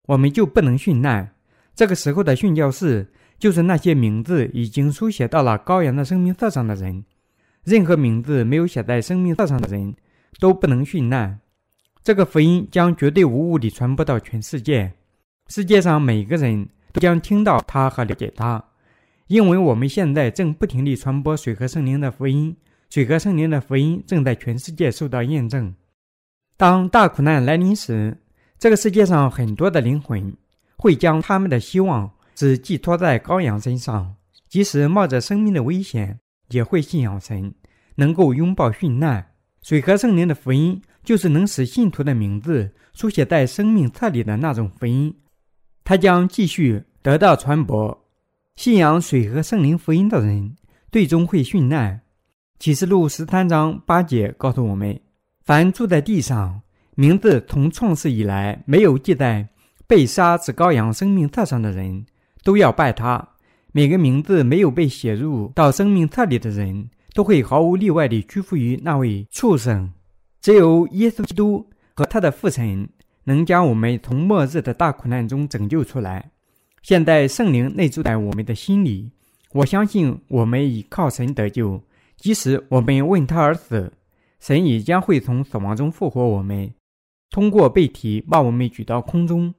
[0.08, 1.30] 我们就不能殉难。
[1.76, 7.06] 这个时候的殉教士，就是那些名字已经书写到了羔羊的生命册上的人。
[7.70, 9.94] 任何名字没有写在生命册上的人，
[10.40, 11.40] 都不能殉难。
[12.02, 14.92] 这个福音将绝对无误地传播到全世界，
[15.50, 18.64] 世界上每个人都将听到它和了解它，
[19.28, 22.58] 因为我们现在正不停地传播水和圣灵的福音，
[22.90, 25.72] 水和圣灵的福音正在全世界受到验证。
[26.58, 28.18] 当大苦难来临时，
[28.58, 30.36] 这个世界上很多的灵魂
[30.76, 34.16] 会将他们的希望只寄托在羔羊身上，
[34.48, 36.20] 即使冒着生命的危险。
[36.52, 37.54] 也会信仰神，
[38.00, 39.34] 能够拥抱殉难。
[39.62, 45.14] 水和圣灵的福音，就是能使信徒的名字书写在生命册里的那种福音。
[45.84, 48.06] 它将继续得到传播。
[48.56, 50.56] 信仰水和圣灵福音的人，
[50.92, 52.02] 最终会殉难。
[52.58, 55.00] 启示录十三章八节告诉我们：
[55.44, 56.62] 凡住在地上，
[56.96, 59.48] 名字从创世以来没有记在
[59.88, 62.06] 被杀之羔羊生命册上的人，
[62.44, 63.30] 都要拜他。
[63.72, 69.92] 每个名字没有被写入到生命册里的人，都会毫无例外地屈服于那位畜生。
[70.42, 72.88] 只有耶稣基督和他的父神
[73.26, 76.32] 能将我们从末日的大苦难中拯救出来。
[76.82, 79.12] 现在圣灵内住在我们的心里，
[79.52, 81.82] 我相信我们已靠神得救。
[82.16, 83.94] 即使我们为他而死，
[84.40, 86.74] 神也将会从死亡中复活我们，
[87.30, 89.54] 通过被提把我们举到空中，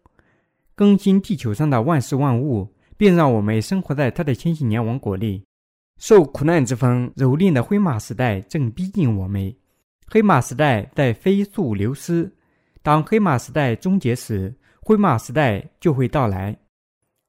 [0.75, 5.45] 更新地球上的万事万物，并让我们生活在他的千禧年王国里。
[6.01, 9.55] 受苦难之风蹂躏的灰马时代正逼近我们，
[10.07, 12.35] 黑马时代在飞速流失。
[12.83, 16.57] 当黑马时代终结时，灰马时代就会到来。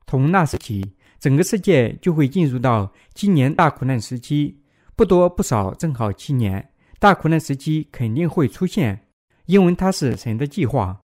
[0.07, 4.57] 从那时起，整个世界就会进入到七年大苦难时期，
[4.95, 6.65] 不多不少，正好七年。
[6.97, 9.07] 大苦难时期肯定会出现，
[9.47, 10.97] 因为它是神的计划。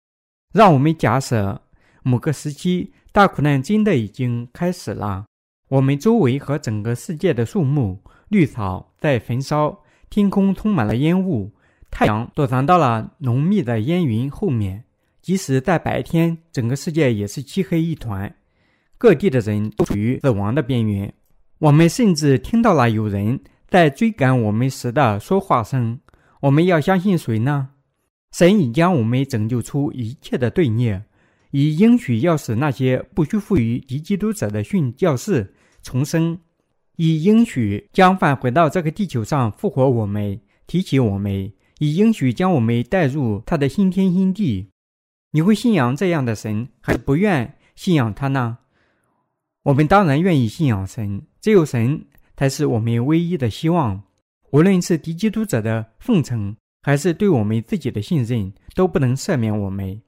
[0.54, 1.60] 让我们假设
[2.02, 5.26] 某个时期大苦难真的已经开始了。
[5.68, 11.52] 我们周围和整个世界的树木、绿草在焚烧，天空充满了烟雾，
[11.90, 14.84] 太阳躲藏到了浓密的烟云后面。
[15.20, 18.34] 即使在白天，整个世界也是漆黑一团，
[18.96, 21.12] 各地的人都处于死亡的边缘。
[21.58, 23.38] 我们甚至听到了有人
[23.68, 26.00] 在追赶我们时的说话声。
[26.40, 27.68] 我们要相信谁呢？
[28.32, 31.02] 神已将我们拯救出一切的罪孽，
[31.50, 35.52] 以应许要使那些不屈服于敌基督者的训教士。
[35.82, 36.38] 重生，
[36.96, 44.68] 以应许将返回到这个地球上复活我们，提起我们，以应许将我们带入他的新天新地。
[45.30, 48.58] 你会信仰这样的神，还是不愿信仰他呢？
[49.64, 52.06] 我们当然愿意信仰神，只有神
[52.36, 54.02] 才是我们唯一的希望。
[54.50, 60.00] 无论是敌基督者的奉承，还是对我们自己的信任，都不能赦免我们。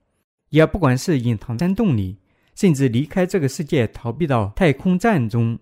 [0.49, 2.17] 也不管是隐藏山洞里。
[2.61, 5.59] 甚至离开这个世界，逃避到太空站中。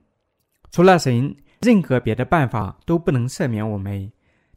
[0.72, 4.10] 除了神，任何别的办法都不能赦免我们。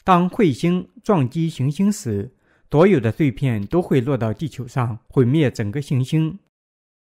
[0.04, 2.34] 当彗星撞击行星时，
[2.72, 6.39] 所有的碎片都会落到地球上，毁灭整个行星。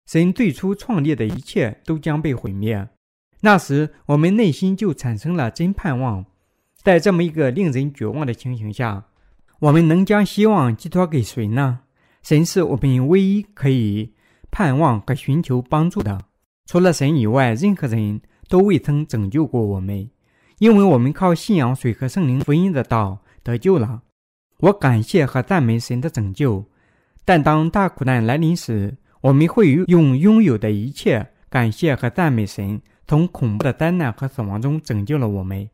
[0.05, 2.87] 神最初创立的一切都将被毁灭。
[3.41, 6.27] 那时，我们内心就产生了真盼望。
[6.83, 9.07] 在这么一个令人绝望的情形下，
[9.61, 11.81] 我们能将希望寄托给谁呢？
[12.23, 14.13] 神是我们唯一可以。
[14.55, 16.17] 盼望和寻求帮助的，
[16.65, 20.09] 除了神以外，任何人都未曾拯救过我们，
[20.61, 24.03] 因为我们靠信仰水和圣灵福音的道得救了。
[24.61, 26.65] 我感谢和赞美神的拯救，
[27.25, 35.69] 但当大苦难来临时，我们会用拥有的一切感谢和赞美神，从恐怖的灾难和死亡中拯救了我们。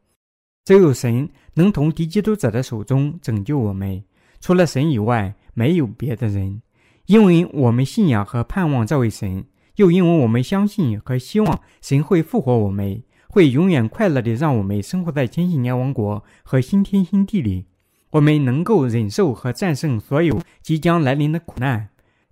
[0.65, 4.03] 只有神能从敌基督者的手中拯救我们，
[4.41, 6.63] 除了神以外，没有别的人。
[7.11, 9.45] 因为我们信仰和盼望这位神，
[9.75, 17.67] 又因为我们相信和希望神会复活我们，会永远快乐地让我们生活在千禧年王国和新天新地里，
[18.11, 21.89] 我们能够忍受和战胜所有即将来临的苦难。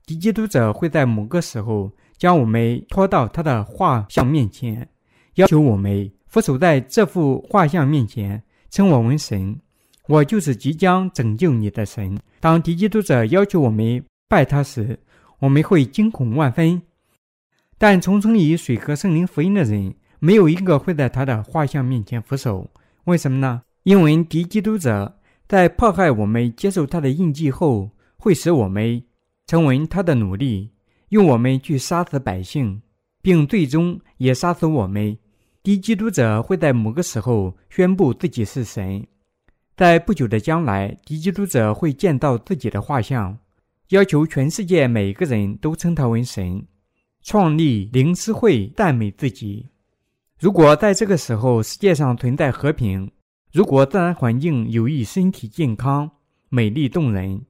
[0.06, 4.88] 敌基督者会在某个时候将我们拖到他的画像面前，
[5.34, 9.58] 要求我们俯首在这幅画像面前称我为神。
[10.06, 12.16] 我就是即将拯救你的神。
[12.38, 14.04] 当敌基督者要求我们。
[14.28, 15.00] 拜他时，
[15.38, 16.82] 我们会惊恐万分；
[17.78, 22.70] 但重生以水和圣灵福音的人，没有一个会在他的画像面前俯首。
[23.04, 23.62] 为什么呢？
[23.84, 29.02] 因为敌基督者在迫害我们接受他的印记后，会使我们
[29.46, 30.72] 成为他的奴隶，
[31.08, 32.82] 用我们去杀死百姓，
[33.22, 35.16] 并最终也杀死我们。
[35.62, 39.06] 敌基督者会在某个时候宣布自己是神，
[39.74, 43.38] 在不久的将来，敌基督者会见到自己的画像。
[43.88, 46.66] 要求全世界每个人都称他为神，
[47.22, 49.66] 创立灵思会赞美自己。
[50.38, 53.10] 如果在这个时候世界上存在和平，
[53.50, 56.10] 如果自然环境有益身体健康、
[56.50, 57.40] 美丽动人，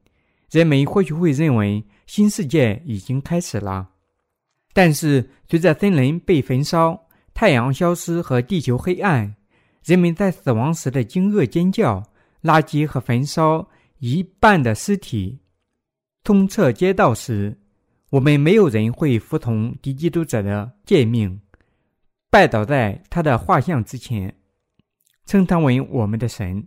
[0.53, 3.89] 人们或许会认为新世界已经开始了。
[4.72, 9.34] 但是，随着森林被焚烧、太阳消失和地球黑暗，
[9.84, 12.05] 人们在死亡时的惊愕尖叫、
[12.43, 13.68] 垃圾和焚烧
[13.99, 15.41] 一半的尸体。
[16.25, 17.59] 通彻街道时，
[18.11, 21.41] 我们没有人会服从敌基督者的诫命，
[22.31, 24.35] 拜倒在他的画像之前，
[25.27, 26.66] 称他为我们的神。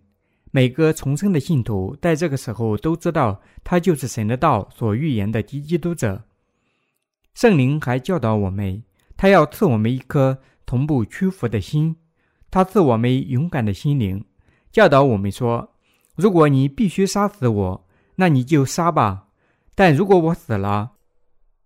[0.54, 6.24] 每个重生的信徒在这个时候都知道，他就是神的道所预言的敌基督者。
[7.34, 8.84] 圣灵还教导我们，
[9.16, 11.96] 他要赐我们一颗同步屈服的心，
[12.50, 14.26] 他赐我们勇敢的心灵，
[14.72, 15.76] 教导我们说：
[16.16, 19.30] 如果你必须杀死我，那你就杀吧。
[19.84, 20.92] 但如果我死了，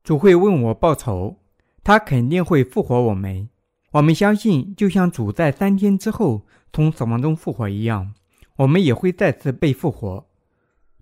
[0.01, 1.35] 主会问我报仇，
[1.83, 3.49] 他肯定会复活我们。
[3.91, 8.13] 我们相信，就像主在三天之后从死亡中复活一样，
[8.55, 10.25] 我们也会再次被复活。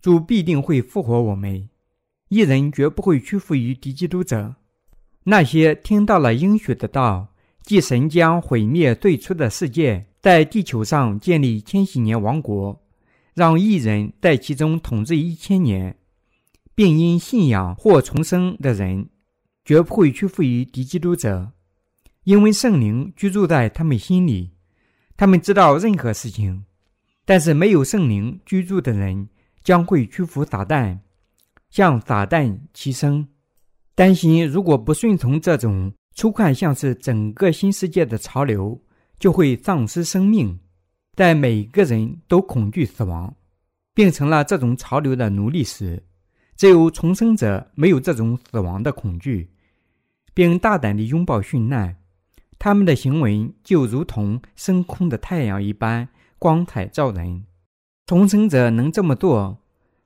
[0.01, 1.69] 主必定会复活我们，
[2.29, 4.55] 一人绝不会屈服于敌基督者。
[5.25, 7.27] 那些听到了应许的道，
[7.61, 12.81] 即神将毁灭最初的世界，在地球上建立千禧年王国，
[13.35, 15.95] 让一人在其中统治一千年，
[16.75, 19.09] 并因信仰或重生的人，
[19.65, 21.51] 绝不会屈服于敌基督者，
[22.23, 24.51] 因为圣灵居住在他们心里，
[25.15, 26.65] 他们知道任何事情。
[27.25, 29.29] 但是没有圣灵居住的人。
[29.63, 30.99] 将会屈服撒旦，
[31.69, 33.25] 向撒旦齐声。
[33.95, 38.77] 担心如果不顺从这种粗看像是整个新世界的潮流，
[39.17, 40.59] 就会丧失生命。
[41.15, 43.33] 在每个人都恐惧死亡，
[43.93, 46.03] 并成了这种潮流的奴隶时，
[46.55, 49.49] 只有重生者没有这种死亡的恐惧，
[50.33, 51.97] 并大胆地拥抱殉难。
[52.59, 56.07] 他们的行为就如同升空的太阳一般
[56.39, 57.45] 光彩照人。
[58.05, 59.57] 重生者能这么做，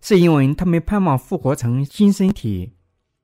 [0.02, 2.74] 是因为他们盼望复活成新身体。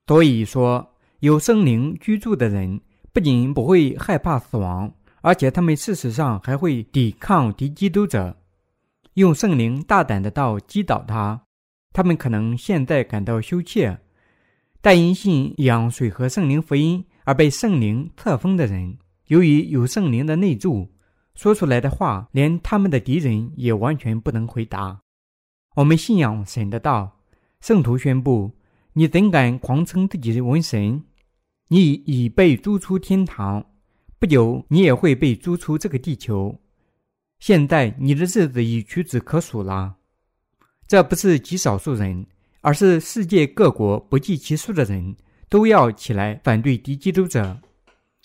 [0.06, 8.38] 所以说，有圣灵居住的人不仅不会害怕死亡，而且他们事实上还会抵抗敌基督者，
[9.14, 11.44] 用圣灵大胆的道击倒他。
[11.94, 14.00] 他们可能现在感到羞怯，
[14.82, 20.90] 但因信仰水和圣灵福音而被圣灵册封的人，由于有圣灵的内助。
[21.36, 25.02] 说出来的话，连他们的敌人也完全不能回答。
[25.76, 27.20] 我们信仰神的道，
[27.60, 28.52] 圣徒宣布：
[28.94, 31.04] 你怎敢狂称自己为神？
[31.70, 33.66] 你已被逐出天堂，
[34.20, 36.60] 不久你也会被逐出这个地球。
[37.40, 39.96] 现在你的日子已屈指可数了。
[40.88, 42.26] 这不是极少数人，
[42.62, 45.16] 而是世界各国不计其数的人
[45.50, 47.60] 都要起来反对敌基督者。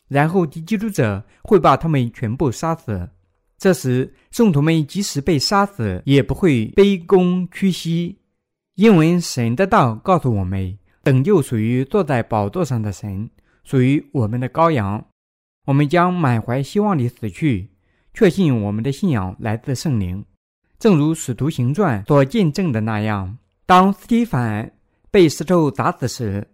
[0.08, 3.10] 然后敌基督者会把他们全部杀死。
[3.58, 8.18] 这时，圣徒们即使被杀死，也不会卑躬屈膝，
[8.76, 13.28] 因为神的道告诉我们：拯救属于坐在宝座上的神，
[13.64, 15.04] 属于我们的羔羊。
[15.66, 17.70] 我们将满怀希望地死去，
[18.14, 20.24] 确信我们的信仰来自圣灵。
[20.78, 24.72] 正如使徒行传所见证的那样，当斯蒂凡
[25.10, 26.48] 被石头砸死时。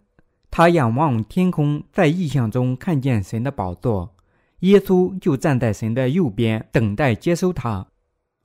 [0.51, 4.14] 他仰望天空，在异象中看见神的宝座，
[4.61, 7.85] 耶稣就站在神的右边，等待接收他。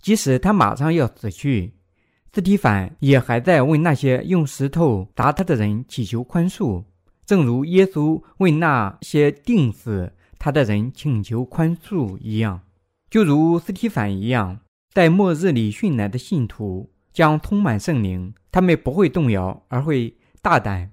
[0.02, 1.72] 即使他马上要死去，
[2.34, 6.84] 斯蒂凡也还在为那些用石头砸他的人祈求宽恕，
[7.26, 12.60] 正如耶稣为那些钉死他的人请求宽恕一样。
[13.12, 14.60] 就如斯提凡一样，
[15.00, 20.92] 在末日里殉难的信徒将充满圣灵，他们不会动摇，而会大胆。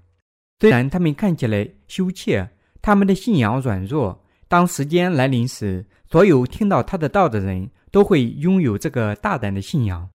[0.61, 2.49] 虽然他们看起来羞怯，
[2.81, 4.23] 他们的信仰软弱。
[4.47, 10.09] 当时间来临时，所有听到他的道的人都会拥有这个大胆的信仰。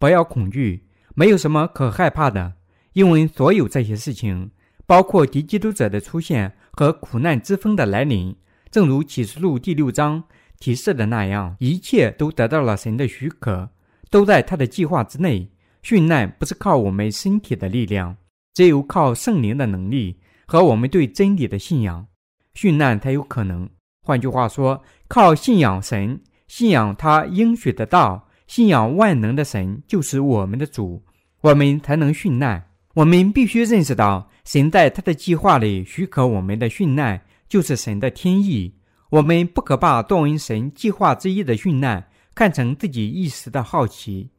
[0.00, 2.54] 不要恐惧，没有什么可害怕的，
[2.94, 4.50] 因为所有这些事情，
[4.86, 8.34] 包括敌基督者的出现和苦难之风的来临，
[8.72, 10.24] 正如启示录第六章
[10.58, 13.70] 提示的那样，一切都得到了神的许可，
[14.10, 15.50] 都在他的计划之内。
[15.82, 18.16] 殉难不是靠我们身体的力量。
[18.54, 22.06] 只有靠圣灵的能力和我们对真理的信仰，
[22.54, 23.68] 殉难才有可能。
[24.02, 31.04] 换句话说，靠信仰神，信仰他应许的道，信仰万能的神就是我们的主，
[31.42, 32.70] 我们才能殉难。
[32.94, 38.75] 我们必须认识到，神在他的计划里许可我们的殉难，就是神的天意。
[39.10, 44.30] 我们不可把作为神计划之一的殉难看成自己一时的好奇，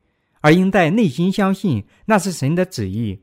[0.42, 3.22] 而应在内心相信那是神的旨意。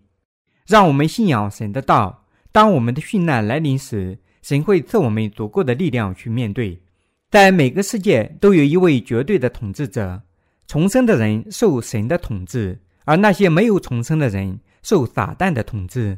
[0.67, 2.23] 让我们信仰神的道。
[2.51, 6.81] 当我们的殉难来临时，神会赐我们足够的力量去面对。
[7.29, 10.23] 在每个世界都有一位绝对的统治者，
[10.69, 16.17] 重生的人受神的统治，而那些没有重生的人受撒旦的统治。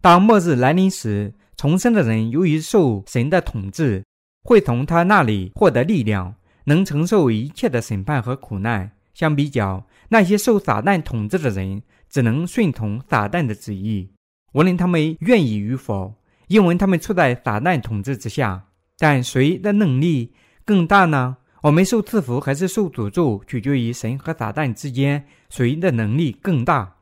[0.00, 4.04] 当末日来临时，重生的人由于受神的统治，
[4.46, 8.92] 会从他那里获得力量，能承受一切的审判和苦难。
[9.12, 11.82] 相比较，那些受撒旦统治的人。
[12.08, 14.08] 只能顺从撒旦的旨意，
[14.52, 16.14] 无论他们愿意与否，
[16.46, 18.68] 因为他们处在撒旦统治之下。
[18.96, 20.32] 但谁的能力
[20.64, 21.36] 更大呢？
[21.62, 26.98] 我们受赐福还是受诅咒，取决于神和撒旦之间谁的能力更大。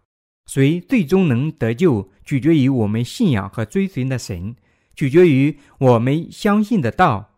[0.46, 4.56] 谁最终能得救，取决于我们信仰和追随的神，
[4.96, 7.33] 取决于我们相信的道。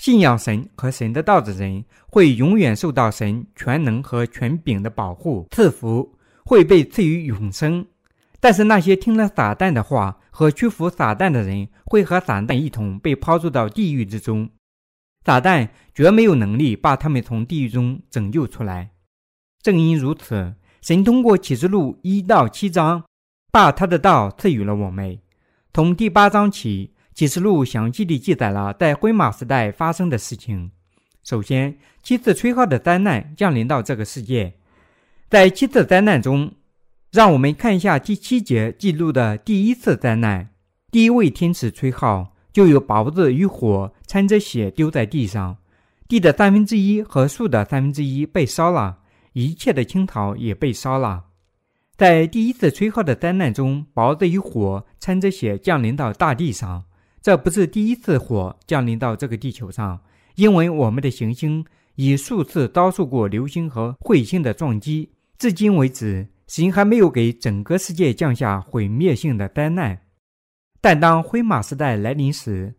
[0.00, 6.16] 信仰神和神的道的人，会永远受到神全能和权柄的保护赐福。
[6.42, 7.86] 会被赐予永生，
[8.40, 14.48] 但是那些听了撒旦的话和屈服撒旦的人，会和撒旦一同被抛入到地狱之中。
[15.26, 18.90] 撒旦绝没有能力把他们从地狱中拯救出来。
[19.62, 23.04] 正因如此，神通过启示录一到七章，
[23.52, 25.18] 把他的道赐予了我们。
[25.74, 30.70] 从第八章起，启示录详细地记载了在灰马时代发生的事情。
[31.22, 34.54] 首先，七次吹号的灾难降临到这个世界。
[35.28, 36.50] 在七次灾难中，
[37.12, 40.48] 让我们看一下第七节记录的第一次灾难。
[40.90, 45.58] 第一位天使吹号，就有雹子与火掺着血丢在地上，
[46.08, 49.00] 地的三分之一和树的三分之一被烧了。
[49.34, 51.24] 一切的青草也被烧了。
[51.98, 56.84] 在第一次吹号的灾难中，雹子与火掺着血降临到大地上。
[57.22, 60.00] 这不是第一次火降临到这个地球上，
[60.36, 61.64] 因为我们的行星
[61.96, 65.10] 已数次遭受过流星和彗星的撞击。
[65.38, 70.00] 至今为止，神还没有给整个世界降下毁灭性的灾难。
[70.80, 72.74] 但当灰马时代来临时，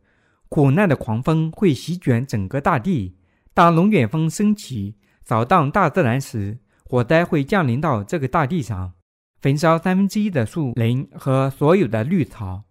[0.49, 3.15] 苦难的狂风会席卷整个大地。
[3.53, 4.95] 当龙卷风升起。
[5.23, 8.93] 扫荡大自然时，火灾会降临到这个大地上，
[9.39, 12.63] 焚烧三分之一的树林和所有的绿草。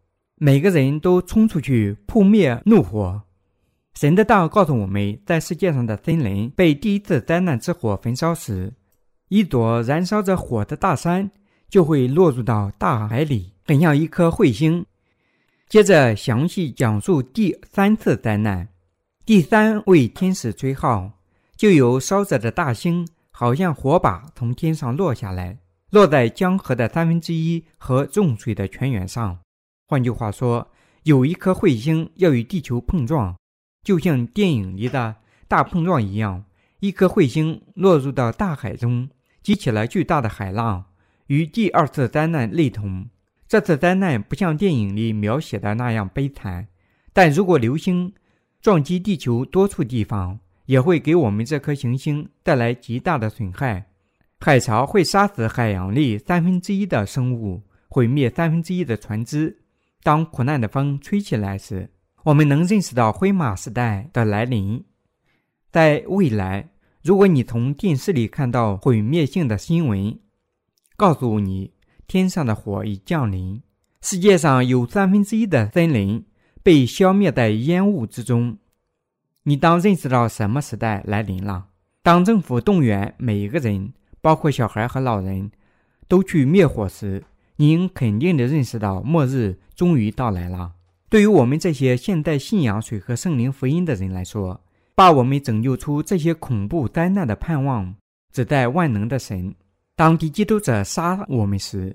[0.43, 3.24] 每个人都冲出去扑灭怒火。
[3.93, 8.72] 神的道告诉我们，在世界上的森林被第一次灾难之火焚烧时，
[9.28, 11.30] 一朵燃烧着火的大山
[11.68, 14.86] 就会落入到大海里，很像一颗彗星。
[15.68, 18.66] 接着详细讲述第三次灾难，
[19.26, 21.11] 第三位天使吹号。
[21.55, 25.59] 就有烧着的大星，好像火把从天上落下来，
[25.91, 29.38] 落在江河的三分之一和重水的泉源上。
[29.91, 30.70] 换句话说，
[31.03, 33.34] 有一颗彗星要与地球碰撞，
[33.82, 35.16] 就像电影里的
[35.49, 36.45] 大碰撞一样。
[36.78, 39.09] 一颗彗星落入到大海中，
[39.43, 40.84] 激起了巨大的海浪，
[41.26, 43.09] 与第二次灾难类同。
[43.49, 46.68] 这次灾难不像电影里描写的那样悲惨，
[47.12, 48.14] 但如果流星
[48.61, 53.86] 撞击地球多处地方，也会给我们这颗行星带来极大的损害。
[54.38, 59.57] 海潮会杀死海洋里三分之一的生物，毁灭三分之一的船只。
[60.03, 61.90] 当苦难的风吹起来时，
[62.24, 64.84] 我们能认识到灰马时代的来临。
[65.70, 66.70] 在未来，
[67.03, 70.18] 如果你从电视里看到毁灭性的新闻，
[70.96, 71.72] 告诉你
[72.07, 73.62] 天上的火已降临，
[74.03, 76.26] 世界上有三分之一的森林
[76.62, 78.59] 被消灭在烟雾之中。
[79.44, 81.68] 你当认识到什么时代来临了？
[82.03, 85.51] 当政府动员每一个人，包括小孩和老人，
[86.09, 87.24] 都去灭火时，
[87.61, 90.72] 您肯定的认识到末日终于到来了。
[91.11, 94.58] 对于我们这些现代信仰水和圣灵福音的人来说，
[94.94, 97.94] 把我们拯救出这些恐怖灾难的盼望，
[98.32, 99.54] 只在万能的神。
[99.94, 101.94] 当敌基督者杀我们时，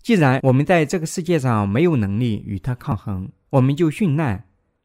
[0.00, 4.42] 既然我们在这个世界上没有能力与他抗衡，我们就殉难。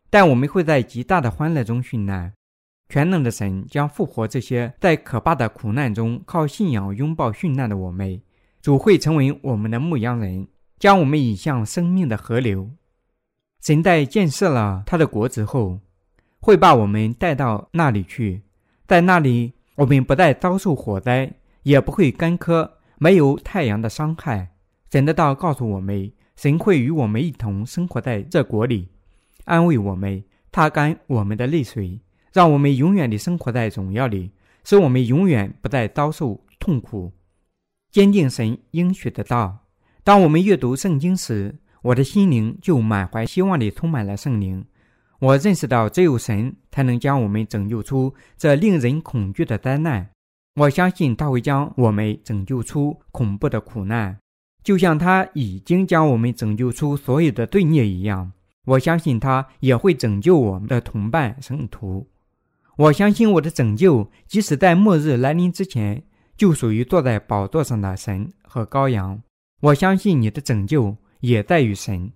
[0.09, 2.33] 但我们会在极大的欢乐中殉难。
[2.89, 8.19] 全能的神将复活这些在可怕的苦难中靠信仰拥抱殉难的我们。
[8.61, 10.47] 主会成为我们的牧羊人，
[10.77, 12.69] 将我们引向生命的河流。
[13.61, 15.79] 神在建设了他的国之后，
[16.39, 18.41] 会把我们带到那里去。
[18.87, 21.31] 在那里，我们不再遭受火灾，
[21.63, 24.49] 也不会干渴，没有太阳的伤害。
[24.91, 28.87] 神的道告诉我们，神会与我们一同生活在这国里。
[29.45, 31.99] 安慰我们，擦干我们的泪水，
[32.33, 34.31] 让我们永远的生活在荣耀里，
[34.63, 37.11] 使我们永远不再遭受痛苦。
[37.91, 39.65] 坚定神应许的道。
[40.03, 44.65] 当我们阅读圣经时，我的心灵就满怀希望地充满了圣灵。
[45.19, 50.09] 我认识到，只有神才能将我们拯救出这令人恐惧的灾难。
[50.55, 54.17] 我相信他会将我们拯救出恐怖的苦难，
[54.63, 58.31] 就像他已经将我们拯救出所有的罪孽一样。
[58.65, 62.07] 我相信他也会拯救我们的同伴圣徒。
[62.77, 66.03] 我相信我的拯救，即使在末日来临之前，
[66.39, 69.21] 就属于坐在宝座上的神和羔羊。
[69.61, 72.09] 我相信你的拯救也在于神。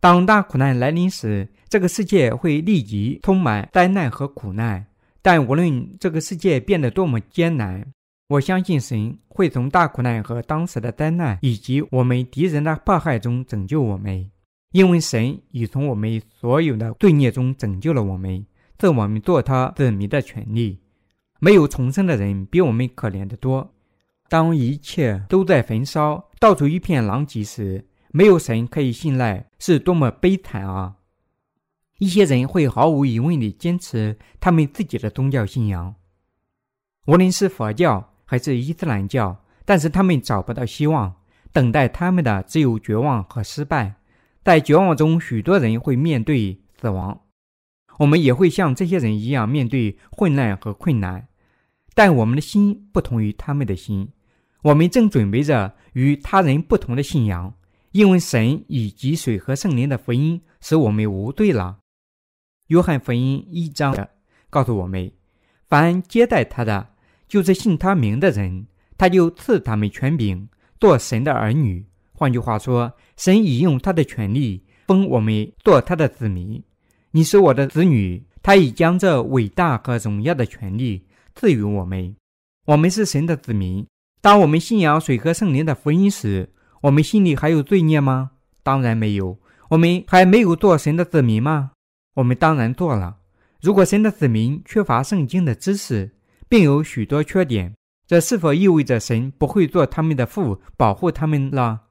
[0.00, 4.86] 当大苦难来临时，这个世界会立即充满灾难和苦难。
[5.20, 7.84] 但无论这个世界变得多么艰难，
[8.28, 14.30] 我相信神会从大苦难和当时的灾难以及我们敌人的迫害中拯救我们。
[14.72, 18.46] 因为神已从我们所有的罪孽中拯救了我们，
[18.78, 20.78] 赐我们做他子民的权利。
[21.38, 23.74] 没有重生的人比我们可怜得多。
[24.28, 30.96] 当一切都在焚烧，到处一片狼藉时，没有神可以信赖，是多么悲惨啊！
[31.98, 35.94] 一些人会毫无疑问地坚持他们自己的宗教信仰，
[37.06, 41.14] 无论是佛教还是伊斯兰教，但是他们找不到希望，
[41.52, 43.94] 等待他们的只有绝望和失败。
[44.44, 47.20] 在绝望中，许多人会面对死亡。
[47.98, 51.27] 我们也会像这些人一样面对混乱和困难，
[51.98, 54.08] 但我们的心不同于他们的心。
[54.62, 57.52] 我们正准备着与他人不同的信仰，
[57.90, 61.78] 因为神以及水和圣灵的福音使我们无罪了。
[62.68, 63.92] 约翰福音一章
[64.48, 65.10] 告诉我们：
[65.66, 66.90] 凡接待他的，
[67.26, 70.46] 就是信他名的人，他就赐他们权柄，
[70.78, 71.84] 做神的儿女。
[72.12, 76.62] 换句话说，神已用他的权利封我们做他的子民。
[77.10, 81.04] 你是我的子女，他已将这伟大和荣耀的权利
[81.38, 82.16] 赐予我们。
[82.66, 83.86] 我们是神的子民。
[84.20, 88.32] 当我们信仰水和圣灵的福音时，我们心里还有罪孽吗？
[88.64, 89.38] 当然没有。
[89.68, 91.70] 我们还没有做神的子民吗？
[92.14, 93.18] 我们当然做了。
[93.60, 96.10] 如果神的子民缺乏圣经的知识，
[96.48, 97.72] 并有许多缺点，
[98.04, 101.82] 这是否意味着神不会做他们的父，保护他们了？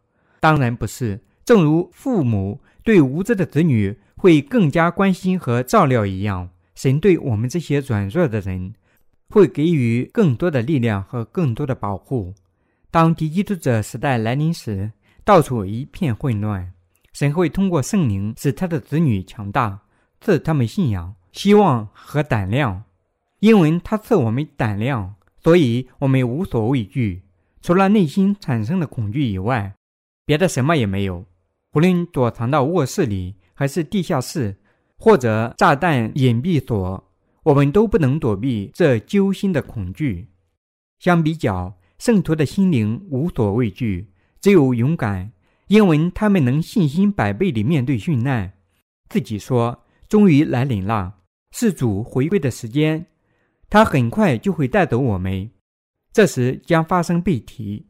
[0.42, 1.22] 当然不是。
[1.46, 8.74] 正如父母对无知的子女会更加关心和照料一样，神对我们这些软弱的人。
[9.30, 12.34] 会给予更多的力量和更多的保护。
[12.90, 14.92] 当敌基督者时代来临时，
[15.24, 16.74] 到处一片混乱。
[17.14, 19.82] 神会通过圣灵使他的子女强大，
[20.22, 22.84] 赐他们信仰、希望和胆量。
[23.40, 27.24] 因为他赐我们胆量，所以我们无所畏惧。
[27.62, 29.74] 除了内心产生的恐惧以外，
[30.26, 31.26] 别的什么也没有。
[31.74, 34.56] 无论躲藏到卧室里，还是地下室，
[34.98, 37.07] 或者炸弹隐蔽所。
[37.48, 40.28] 我们都不能躲避这揪心的恐惧。
[41.00, 45.32] 相比较，圣徒的心灵无所畏惧，只有勇敢，
[45.68, 48.52] 因为他们能信心百倍地面对殉难。
[49.08, 51.20] 自己说：“终于来临了，
[51.52, 53.06] 是主回归的时间，
[53.70, 55.50] 他很快就会带走我们。
[56.12, 57.88] 这时将发生背提，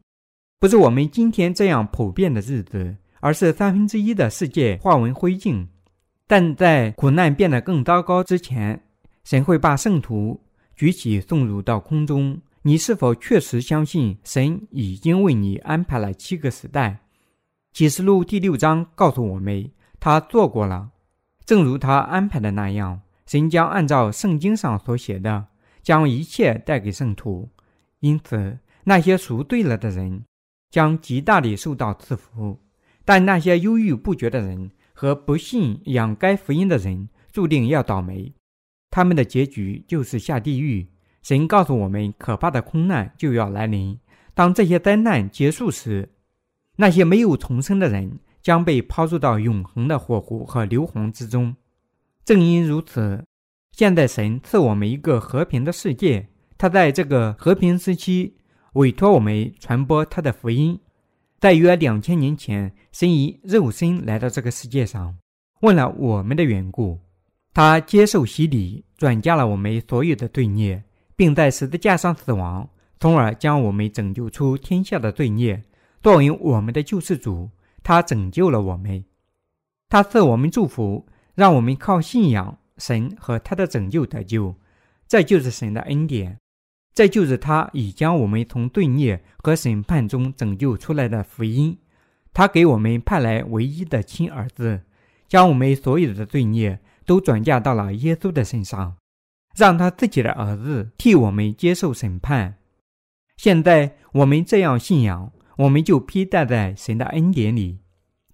[0.60, 5.66] 不是我们今天这样普遍的日子，而是三分之一的世界化为灰烬。
[6.28, 8.80] 但在苦难变得更糟糕之前。”
[9.28, 10.40] 神会把圣徒
[10.74, 12.40] 举起，送入到空中。
[12.62, 17.00] 你是否确实相信神已经为你安排了七个时代？
[17.74, 19.70] 启示录第六章告诉我们，
[20.00, 20.92] 他做过了，
[21.44, 23.02] 正如他安排的那样。
[23.26, 25.48] 神将按照圣经上所写的，
[25.82, 27.50] 将一切带给圣徒。
[28.00, 30.24] 因此，那些赎罪了的人
[30.70, 32.58] 将极大地受到赐福，
[33.04, 38.32] 但那些忧郁不决的人和不信仰该福音的人，注定要倒霉。
[38.90, 40.88] 他们的结局就是下地狱。
[41.22, 43.98] 神告诉我们，可怕的空难就要来临。
[44.34, 46.10] 当这些灾难结束时，
[46.76, 51.56] 那些没有重生的人将被抛入到永恒的火湖和硫磺之中。
[52.24, 53.24] 正因如此，
[53.72, 56.28] 现在神赐我们一个和平的世界。
[56.56, 58.36] 他在这个和平时期
[58.74, 60.78] 委托我们传播他的福音。
[61.38, 65.16] 在约两千年前，神以肉身来到这个世界上，
[65.60, 67.00] 为了我们的缘故。
[67.58, 70.80] 他接受洗礼，转嫁了我们所有的罪孽，
[71.16, 75.60] 并在十字架上死亡，从而将我们拯救出天下的罪孽。
[76.00, 77.50] 作为我们的救世主，
[77.82, 79.04] 他拯救了我们。
[79.88, 81.04] 他赐我们祝福，
[81.34, 84.54] 让我们靠信仰神和他的拯救得救。
[85.08, 86.38] 这就是神的恩典，
[86.94, 91.76] 这就是他已将我们从罪孽和审判中拯救出来的福音。
[92.32, 94.82] 他给我们派来唯一的亲儿子，
[95.26, 96.78] 将我们所有的罪孽。
[97.08, 98.94] 都转嫁到了耶稣的身上，
[99.56, 102.56] 让他自己的儿子替我们接受审判。
[103.38, 107.78] 现在我们这样信仰，我们就披戴在神的恩典里，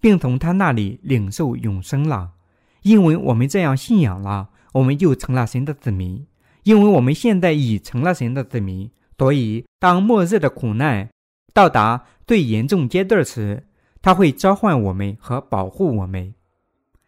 [0.01, 2.33] 并从他那里领受永生了。
[2.81, 6.27] 因为我们这样信仰了，我们就成了神的子民。
[6.63, 11.09] 因为我们现在已成了神的子民，所以当末日的苦难
[11.53, 13.63] 到达最严重阶段时，
[14.01, 16.33] 他会召唤我们和保护我们。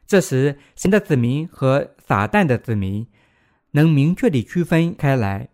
[0.08, 3.06] 这时，神的子民和撒旦的子民
[3.72, 5.50] 能明确地区分开来，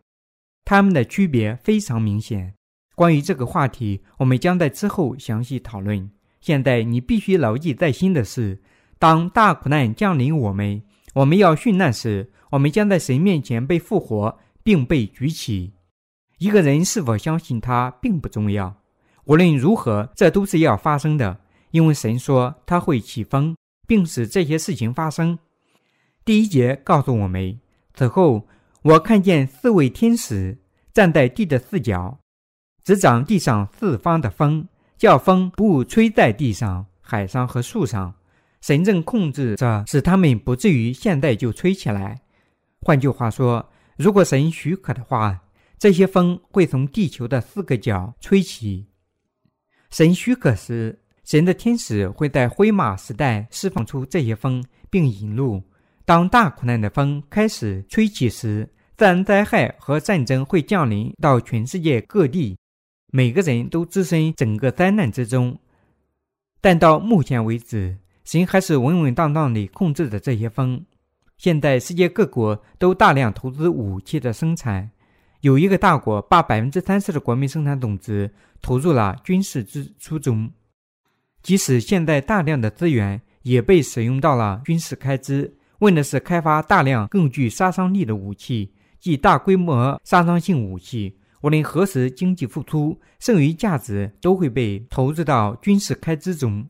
[0.64, 2.54] 他们的区别非常明显。
[2.96, 6.12] 关于这个话题，我们将在之后详细讨论。
[6.40, 8.62] 现在你必须牢记在心的是：
[9.00, 10.84] 当大苦难降临我们，
[11.16, 15.74] 我们要殉难时，我们将在神面前被复活并被举起。
[16.38, 18.76] 一个人是否相信他并不重要，
[19.26, 21.40] 无论如何，这都是要发生的，
[21.72, 23.56] 因为神说他会起风。
[23.86, 25.40] 并使这些事情发生。
[26.26, 27.60] 第一节告诉我们：
[27.94, 28.48] 此后，
[28.82, 30.58] 我看见四位天使
[30.94, 32.20] 站在地的四角，
[32.84, 34.68] 执掌地上四方的风，
[34.98, 38.16] 叫风不吹在地上、海上和树上。
[38.62, 42.22] 神正控制着，使他们不至于现在就吹起来。
[42.80, 45.42] 换句话说，如果神许可的话，
[45.78, 48.88] 这些风会从地球的四个角吹起。
[49.90, 51.03] 神许可时。
[51.24, 55.64] 神的天使会在灰马时代释放出这些风，并引路。
[56.06, 62.58] 当大苦难的风开始吹起时，自然灾害和战争会降临到全世界各地，
[63.12, 65.58] 每个人都置身整个灾难之中。
[66.60, 70.86] 但到目前为止，神还是稳稳当当地控制着这些风。
[71.38, 74.92] 现在世界各国都大量投资武器的生产，
[75.42, 78.30] 有一个大国把百分之三十的国民生产总值
[78.62, 80.52] 投入了军事支出中。
[81.44, 91.20] 即使现在大量的资源也被使用到了军事开支，为的是开发大量更具杀伤力的武器，即大规模杀伤性武器。
[91.42, 96.66] 无论何时经济复苏，剩余价值都会被投入到军事开支中。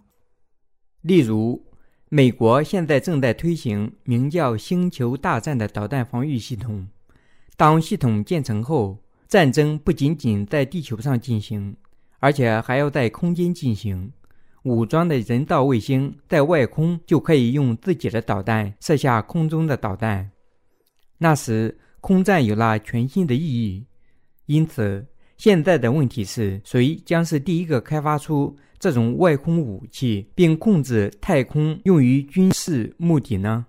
[1.02, 1.64] 例如，
[2.10, 6.88] 美国现在正在推行名叫“星球大战”的导弹防御系统。
[7.56, 8.98] 当系统建成后，
[9.28, 11.76] 战争不仅仅在地球上进行，
[12.18, 14.12] 而且还要在空间进行。
[14.64, 20.32] 武装的人造卫星在外空就可以用自己的导弹射下空中的导弹。
[21.18, 23.86] 那时，空战有了全新的意义。
[24.46, 25.06] 因此，
[25.38, 33.66] 现在的问题是谁将是第一个开发出这种外空武器，并控制太空用于军事目的呢？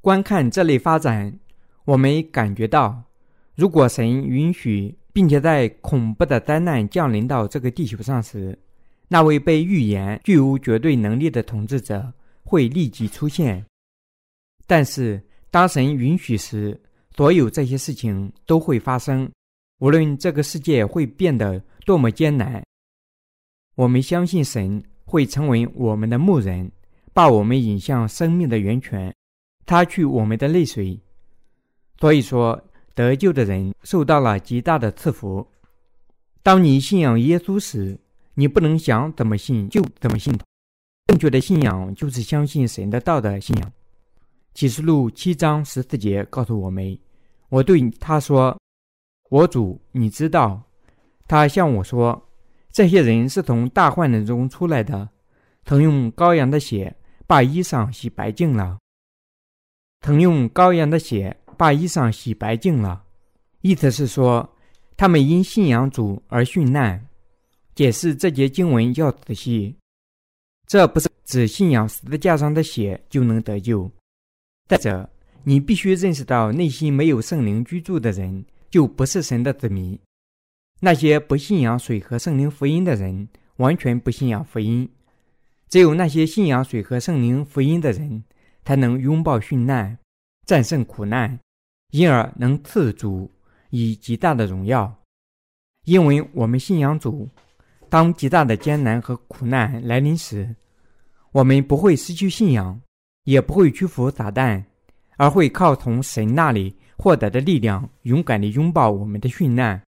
[0.00, 1.38] 观看这类发展，
[1.84, 3.04] 我们感觉到，
[3.54, 8.58] 如果神允许，并且在恐怖的灾难降临到这个地球上时，
[9.12, 12.12] 那位被预言具有绝对能力的统治者
[12.44, 13.66] 会立即出现。
[14.68, 16.80] 但是，当神允许时，
[17.16, 19.28] 所有这些事情都会发生。
[19.80, 22.64] 无论这个世界会变得多么艰难，
[23.74, 26.70] 我们相信神会成为我们的牧人，
[27.12, 29.12] 把我们引向生命的源泉，
[29.66, 30.96] 擦去我们的泪水。
[31.98, 32.62] 所以说，
[32.94, 35.44] 得救的人受到了极大的赐福。
[36.44, 37.98] 当你信仰耶稣时，
[38.40, 40.34] 你不能想怎么信就怎么信。
[41.08, 43.72] 正确的信仰就是相信神的道的信仰。
[44.54, 46.98] 启示录七章十四节告诉我们
[47.50, 48.56] ：“我对他说。”
[49.28, 50.62] 我主，你知道，
[51.28, 52.30] 他向我说，
[52.72, 55.10] 这些人是从大患难中出来的，
[55.66, 58.78] 曾用羔羊的血把衣裳洗白净了，
[60.00, 63.04] 曾用羔羊的血把衣裳洗白净了，
[63.60, 64.56] 意思是说，
[64.96, 67.06] 他们因信仰主而殉难。
[67.74, 69.76] 解释这节经文要仔细，
[70.66, 73.90] 这不是指信仰十字架上的血就能得救。
[74.68, 75.08] 再者，
[75.44, 78.44] 你必须认识到内心没有圣灵居住的人。
[78.70, 79.98] 就不是神的子民。
[80.78, 84.88] 那些不信仰水和圣灵福音的人，完全不信仰福音。
[85.68, 88.22] 只有那些信仰水和圣灵福音的人，
[88.64, 89.98] 才能拥抱殉难，
[90.46, 91.36] 战胜苦难，
[91.90, 93.28] 因而能赐主
[93.70, 94.96] 以极大的荣耀。
[95.84, 97.28] 因为我们信仰主，
[97.90, 100.54] 当极大的艰难和苦难来临时，
[101.32, 102.80] 我们不会失去信仰，
[103.24, 104.64] 也不会屈服撒旦，
[105.16, 106.74] 而会靠从神那里。
[107.02, 109.82] 获得的力量，勇敢地拥抱我们的殉难，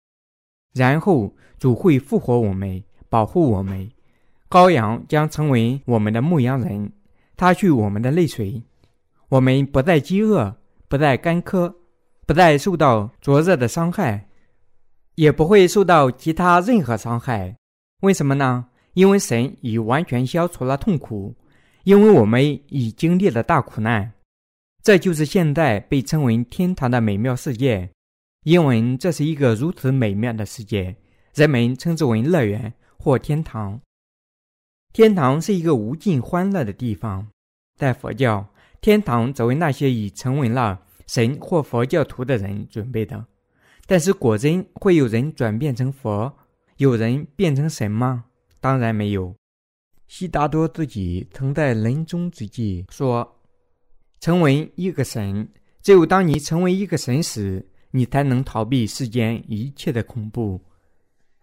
[0.73, 3.91] 然后主会复活我们，保护我们。
[4.49, 6.93] 羔羊将成为我们的牧羊人，
[7.37, 8.63] 擦去我们的泪水。
[9.29, 11.75] 我们不再饥饿，不再干渴，
[12.27, 14.29] 不再受到灼热的伤害，
[15.17, 17.57] 也不会受到其他任何伤害。
[18.01, 18.67] 为什么呢？
[18.95, 21.35] 因为神已完全消除了痛苦，
[21.85, 24.13] 因为我们已经历了大苦难。
[24.83, 27.91] 这就是现在被称为天堂的美妙世界，
[28.45, 30.97] 因为这是一个如此美妙的世界，
[31.35, 33.81] 人们称之为乐园或天堂。
[34.93, 37.29] 天堂是一个无尽欢乐的地方，
[37.77, 38.49] 在佛教，
[38.81, 43.27] 天堂则为那些已成为了神或佛教徒的人准备的。
[43.87, 46.33] 但是，果真会有人转变成佛，
[46.81, 48.24] 有人变成神吗？
[48.59, 49.35] 当然没有。
[50.09, 53.37] 悉达多自己曾在临终之际说。
[54.18, 55.47] 成为一个神，
[55.83, 60.59] 只有当你成为一个神时，你才能逃避世间一切的恐怖。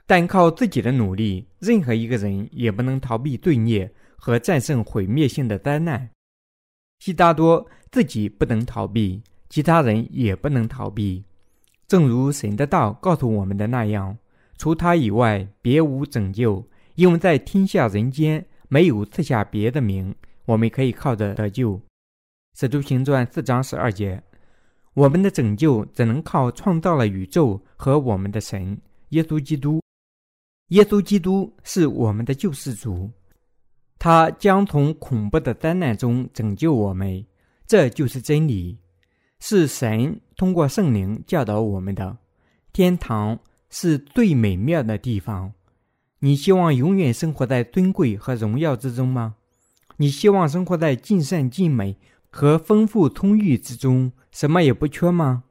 [0.07, 6.09] 但靠自己的努力，任何一个人也不能逃避罪孽和战胜毁灭性的灾难。
[6.97, 11.23] 悉达多自己不能逃避，其他人也不能逃避。
[11.87, 14.17] 正如神的道告诉我们的那样，
[14.57, 20.13] 除他以外，别无拯救，因为在天下人间没有赐下别的名，
[20.45, 21.79] 我们可以靠着得救。
[22.55, 24.21] 使徒行传四章十二节，
[24.93, 28.75] 我们的拯救只能靠创造了宇宙和我们的神
[29.09, 29.79] 耶稣基督。
[30.69, 33.09] 耶稣基督是我们的救世主，
[33.99, 37.23] 他将从恐怖的灾难中拯救我们。
[37.67, 38.77] 这就是真理，
[39.39, 42.17] 是神通过圣灵教导我们的。
[42.73, 43.37] 天堂
[43.69, 45.53] 是最美妙的地方。
[46.19, 49.35] 你希望永远生活在尊贵和荣耀之中吗？
[49.97, 51.97] 你希望生活在尽善尽美？
[52.29, 55.45] 和丰富充裕之中，什么也不缺吗？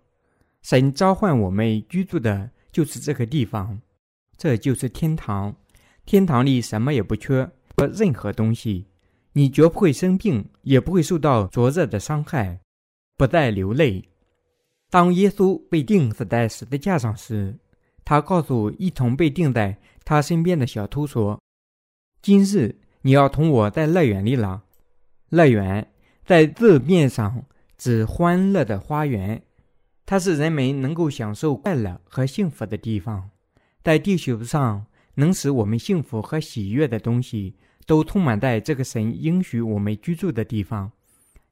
[0.62, 3.80] 神召唤我们居住的就是这个地方，
[4.36, 5.56] 这就是天堂。
[6.04, 8.86] 天堂里什么也不缺，不任何东西。
[9.32, 12.60] 你绝不会生病，也不会受到灼热的伤害，
[13.16, 14.04] 不再流泪。
[14.90, 17.56] 当耶稣被钉死在十字架上时，
[18.06, 21.40] 他告诉一同被钉在他身边的小偷说
[22.22, 24.62] ：“今日你要同我在乐园里了。”
[25.28, 25.90] 乐园
[26.24, 27.44] 在字面上
[27.76, 29.42] 指欢乐的花园。
[30.06, 33.28] 它是人们能够享受快乐和幸福的地方，
[33.82, 40.92] 在地球上能使我们幸福和喜悦的东西，都充满在这个神应许我们居住的地方。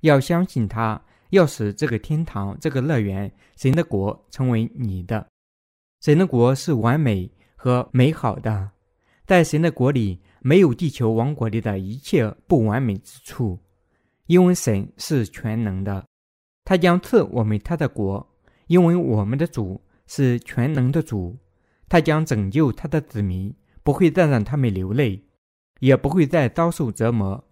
[0.03, 5.27] 要相信他，要使这个天堂、这个乐园、神的国成为你的。
[6.05, 8.73] 神的国是完美和美好的，
[9.25, 13.59] 在神的国里没有地球王国里的一切不完美之处，
[14.27, 16.05] 因为神是全能的，
[16.63, 18.35] 他将赐我们他的国。
[18.67, 21.39] 因为我们的主是全能的主，
[21.89, 25.19] 他将拯救他的子民，不会再让他们流泪，
[25.81, 27.43] 也不会再遭受折磨。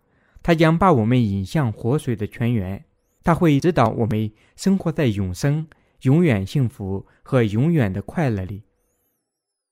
[0.42, 2.84] 他将把我们引向活水的泉源，
[3.22, 5.66] 他会指导我们生活在永生、
[6.02, 8.62] 永远幸福和永远的快乐里。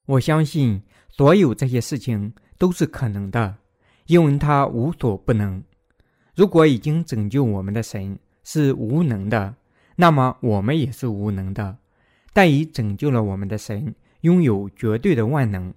[0.06, 3.56] 我相信所有这些事情都是可能的，
[4.06, 5.62] 因为他无所不能。
[6.34, 9.56] 如果已经拯救我们的神是无能的。
[9.96, 11.76] 那么我们也是无能的，
[12.32, 15.74] 但已拯救了我们的神拥有绝对的万能，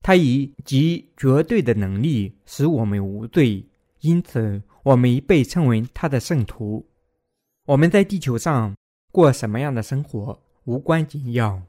[0.00, 3.64] 他以极绝对的能力使我们无罪，
[4.00, 6.84] 因此我们被称为他的圣徒。
[7.66, 8.74] 我们在地球上
[9.12, 11.62] 过什么样的生活无关紧要，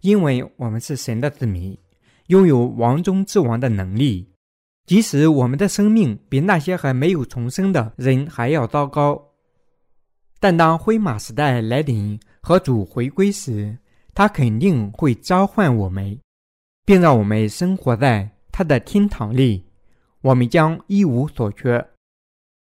[0.00, 1.76] 因为我们是神的子民，
[2.28, 4.30] 拥有王中之王的能力，
[4.86, 9.20] 即使我们的生命比那些还没有重生的人还要糟糕。
[10.38, 13.76] 但当灰马时代来临和主回归时，
[14.14, 16.18] 他肯定会召唤我们，
[16.84, 19.64] 并让我们生活在他的天堂里。
[20.20, 21.84] 我们将一无所缺，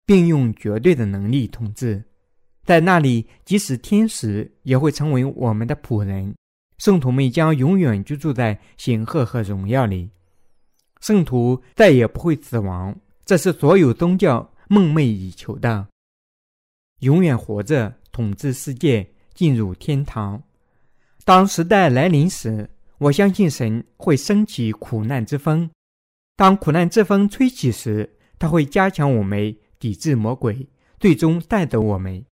[0.06, 2.02] 并用绝对的能力统治。
[2.70, 6.32] 在那里，即使天使也会成为我们的仆人。
[6.78, 10.08] 圣徒们将永远居住在显赫和荣耀里。
[11.00, 15.88] 圣徒再也不会死亡，这是所有宗教梦寐以求的。
[17.00, 19.04] 永远活着，统治世界，
[19.34, 20.40] 进入天堂。
[21.24, 25.68] 当时代来临时，我相信神会升起苦难之风。
[26.36, 28.08] 当苦难之风吹起时，
[28.38, 30.68] 他会加强我们，抵制魔鬼，
[31.00, 32.24] 最终带走我们。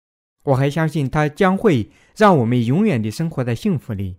[0.47, 4.17] 我还相信他将会让我们永远地生活在幸福里。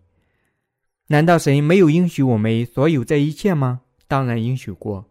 [1.07, 3.81] 难道神没有应许我们所有这一切吗？
[4.07, 5.09] 当然应许过。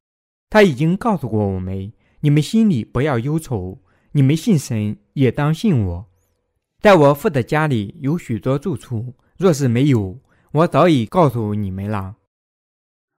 [0.51, 3.79] 他已经告诉过我们：你们心里不要忧愁。
[4.13, 6.07] 你们信神，也当信我。
[6.81, 10.19] 在我父的家里有许多住处，若是没有，
[10.53, 12.17] 我早已告诉你们了。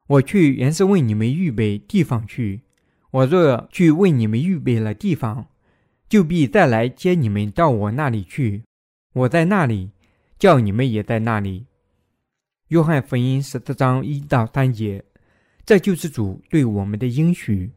[0.07, 2.62] 我去原是为你们预备地方去。
[3.11, 5.49] 我若去为你们预备了地方，
[6.09, 8.62] 就必再来接你们到我那里去。
[9.12, 9.90] 我在那里，
[10.38, 11.66] 叫你们也在那里。
[12.68, 15.04] 约翰福音十四章一到三节，
[15.64, 17.72] 这就是主对我们的应许。